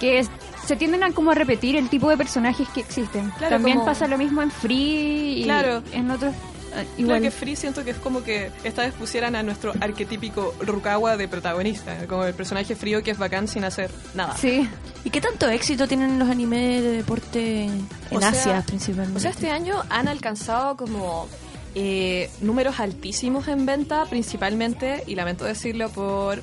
[0.00, 0.30] Que es-
[0.66, 3.30] se tienden a como a repetir el tipo de personajes que existen.
[3.36, 5.82] Claro, También como- pasa lo mismo en Free y Claro.
[5.92, 6.34] en otros.
[6.76, 7.22] Eh, Igual Igual.
[7.22, 11.28] que Free siento que es como que esta vez pusieran a nuestro arquetípico Rukawa de
[11.28, 14.36] protagonista, como el personaje frío que es bacán sin hacer nada.
[14.36, 14.68] Sí.
[15.04, 19.18] ¿Y qué tanto éxito tienen los animes de deporte en O sea- Asia principalmente?
[19.18, 21.28] O sea, este año han alcanzado como
[21.76, 26.40] eh, números altísimos en venta, principalmente, y lamento decirlo por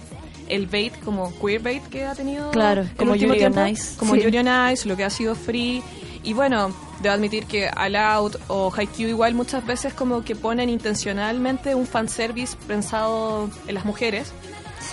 [0.50, 3.96] el bait, como queer bait que ha tenido Claro, como Yuri on tiempo, Ice.
[3.98, 4.22] como Sí.
[4.24, 5.82] Yuri on Ice, lo que ha sido free.
[6.24, 10.70] Y bueno, debo admitir que All Out o Haikyuu igual muchas veces como que ponen
[10.70, 14.32] intencionalmente un fanservice pensado en las mujeres.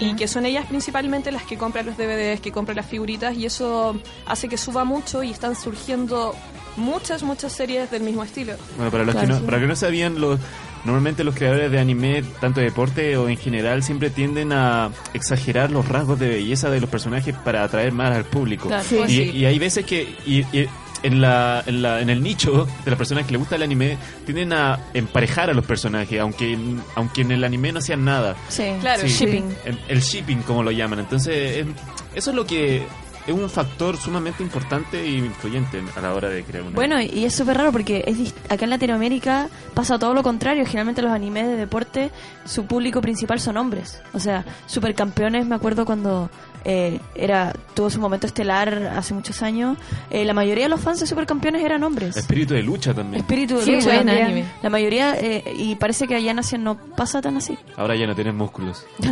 [0.01, 3.47] Y que son ellas principalmente las que compran los DVDs, que compran las figuritas, y
[3.47, 6.37] eso hace que suba mucho y están surgiendo
[6.77, 8.53] muchas, muchas series del mismo estilo.
[8.77, 9.45] Bueno, para los Claro, que no, sí.
[9.47, 10.39] para que no sabían, los,
[10.85, 15.73] normalmente los creadores de anime, tanto de deporte o en general, siempre tienden a exagerar
[15.73, 18.69] los rasgos de belleza de los personajes para atraer más al público.
[18.69, 18.85] Claro.
[18.85, 18.99] Sí.
[18.99, 19.31] Y, Sí.
[19.39, 20.69] y hay veces que y- y
[21.03, 23.97] en, la, en, la- en el nicho de las personas que les gusta el anime,
[24.25, 28.37] tienden a emparejar a los personajes, aunque en, aunque en el anime no hacían nada.
[28.49, 29.09] Sí, Claro, Sí.
[29.09, 29.45] shipping.
[29.65, 30.99] El, el shipping, como lo llaman.
[31.01, 31.67] Entonces,
[32.15, 32.83] eso es lo que
[33.29, 37.25] es un factor sumamente importante e influyente a la hora de crear un Bueno, y
[37.25, 40.65] es súper raro porque es dist- acá en Latinoamérica pasa todo lo contrario.
[40.65, 42.11] Generalmente los animes de deporte,
[42.45, 44.01] su público principal son hombres.
[44.15, 46.31] O sea, supercampeones, me acuerdo cuando
[46.65, 49.79] eh, era tuvo su momento estelar hace muchos años.
[50.11, 52.17] eh, la mayoría de los fans de supercampeones eran hombres.
[52.17, 53.21] Espíritu de lucha también.
[53.23, 54.45] Espíritu de Sí, lucha buen anime.
[54.63, 57.57] La mayoría, eh, y parece que allá en Asia no pasa tan así.
[57.77, 58.85] Ahora ya no tienes músculos.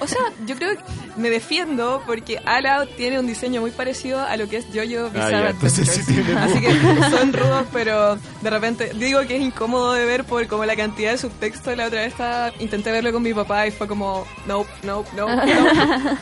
[0.00, 0.80] O sea, yo creo que
[1.20, 5.54] me defiendo porque Out tiene un diseño muy parecido a lo que es Jojo Bizarre
[5.62, 6.72] Ah, sí tiene Así que
[7.10, 11.12] son rudos, pero de repente digo que es incómodo de ver por como la cantidad
[11.12, 11.74] de subtexto.
[11.76, 15.32] La otra vez estaba- intenté verlo con mi papá y fue como, nope, nope, nope,
[15.36, 16.16] nope.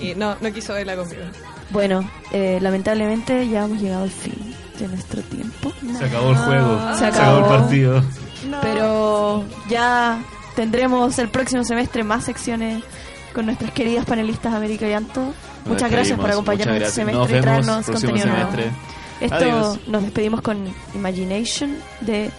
[0.00, 1.22] y no, no quiso verla conmigo.
[1.70, 5.72] Bueno, eh, lamentablemente ya hemos llegado al fin de nuestro tiempo.
[5.98, 6.92] Se acabó el juego.
[6.94, 7.38] Se Se acabó.
[7.38, 8.04] acabó el partido.
[8.62, 10.20] Pero ya
[10.54, 12.82] tendremos el próximo semestre más secciones
[13.34, 15.34] con nuestras queridas panelistas América y Anto
[15.68, 18.50] muchas gracias por acompañarnos este semestre y traernos contenido nuevo.
[19.20, 22.30] Esto nos despedimos con Imagination de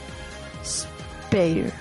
[0.63, 1.71] Spare.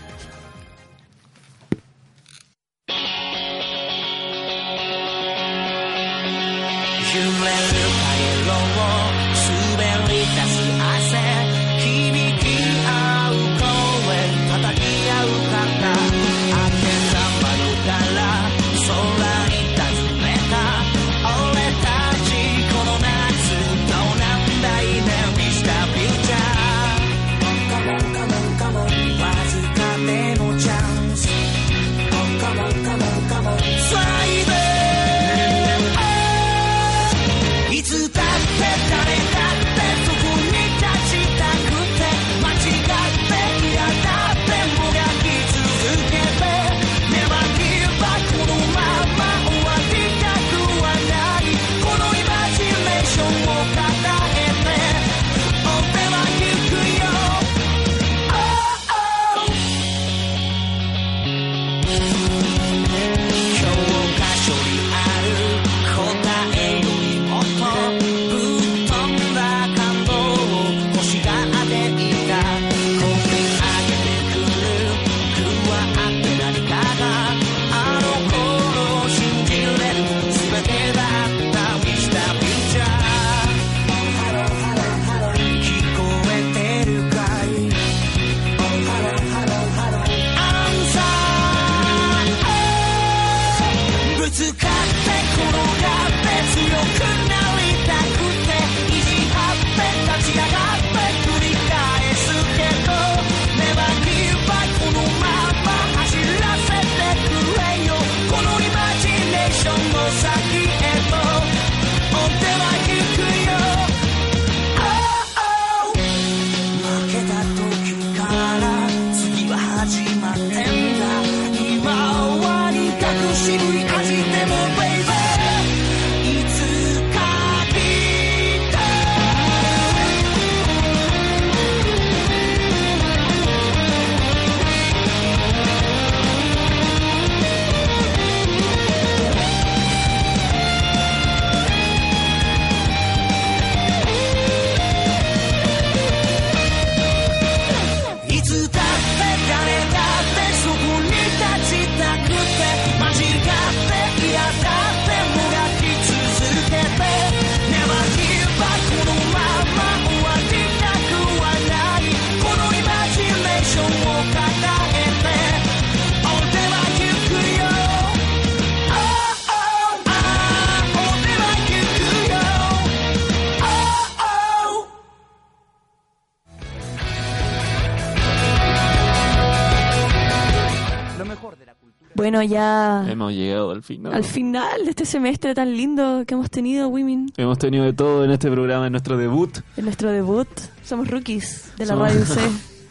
[182.31, 184.13] Bueno, ya Hemos llegado al final.
[184.13, 188.23] al final de este semestre tan lindo que hemos tenido, Women, Hemos tenido de todo
[188.23, 189.57] en este programa, en nuestro debut.
[189.79, 190.47] en nuestro debut.
[190.85, 192.41] Somos rookies de la Somos- Radio C.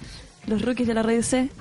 [0.47, 1.51] Los rookies de la Radio C.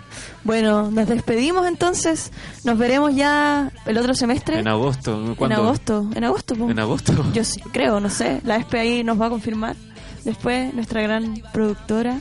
[0.42, 2.32] Bueno, nos despedimos entonces.
[2.64, 4.58] Nos veremos ya el otro semestre.
[4.58, 5.22] En agosto.
[5.22, 5.56] En ¿Cuándo?
[5.56, 6.08] agosto.
[6.14, 6.70] En agosto, po.
[6.70, 7.12] En agosto.
[7.34, 8.40] Yo sí, creo, no sé.
[8.44, 9.76] La SPI nos va a confirmar.
[10.24, 12.20] Después, nuestra gran productora.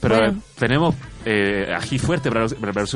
[0.00, 0.40] Pero Bueno.
[0.58, 0.94] tenemos
[1.26, 2.86] eh, ají fuerte para, para para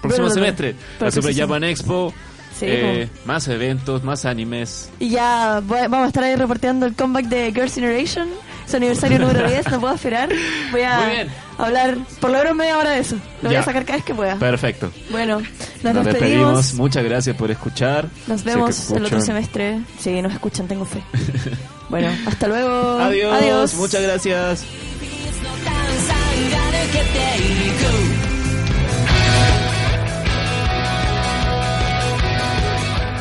[0.00, 0.74] próximo Bueno, semestre.
[1.00, 1.34] La Super.
[1.36, 2.12] Japan Expo.
[2.58, 4.90] Sí, eh, más eventos, más animes.
[4.98, 8.28] Y ya voy- vamos a estar ahí reporteando el comeback de Girls' Generation.
[8.66, 10.28] Su aniversario número 10, no puedo esperar.
[10.72, 11.26] Voy a
[11.56, 13.14] hablar por lo menos media hora de eso.
[13.42, 13.60] Lo voy Ya.
[13.60, 14.36] a sacar cada vez que pueda.
[14.36, 14.90] Perfecto.
[15.10, 16.04] Bueno, nos, Nos despedimos.
[16.04, 16.74] despedimos.
[16.74, 18.08] Muchas gracias por escuchar.
[18.26, 19.80] Nos Sé que vemos el otro semestre.
[20.00, 21.00] Sí, nos escuchan, tengo fe.
[21.88, 22.98] bueno, hasta luego.
[22.98, 23.32] Adiós.
[23.40, 23.74] Adiós.
[23.74, 24.64] Muchas gracias.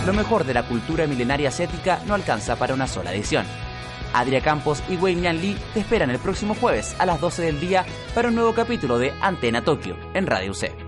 [0.08, 3.46] Lo mejor de la cultura milenaria asiática no alcanza para una sola edición.
[4.14, 7.60] Adria Campos y Wei Yan Lee te esperan el próximo jueves a las 12 del
[7.60, 7.86] día
[8.16, 10.87] para un nuevo capítulo de Antena Tokio en Radio C.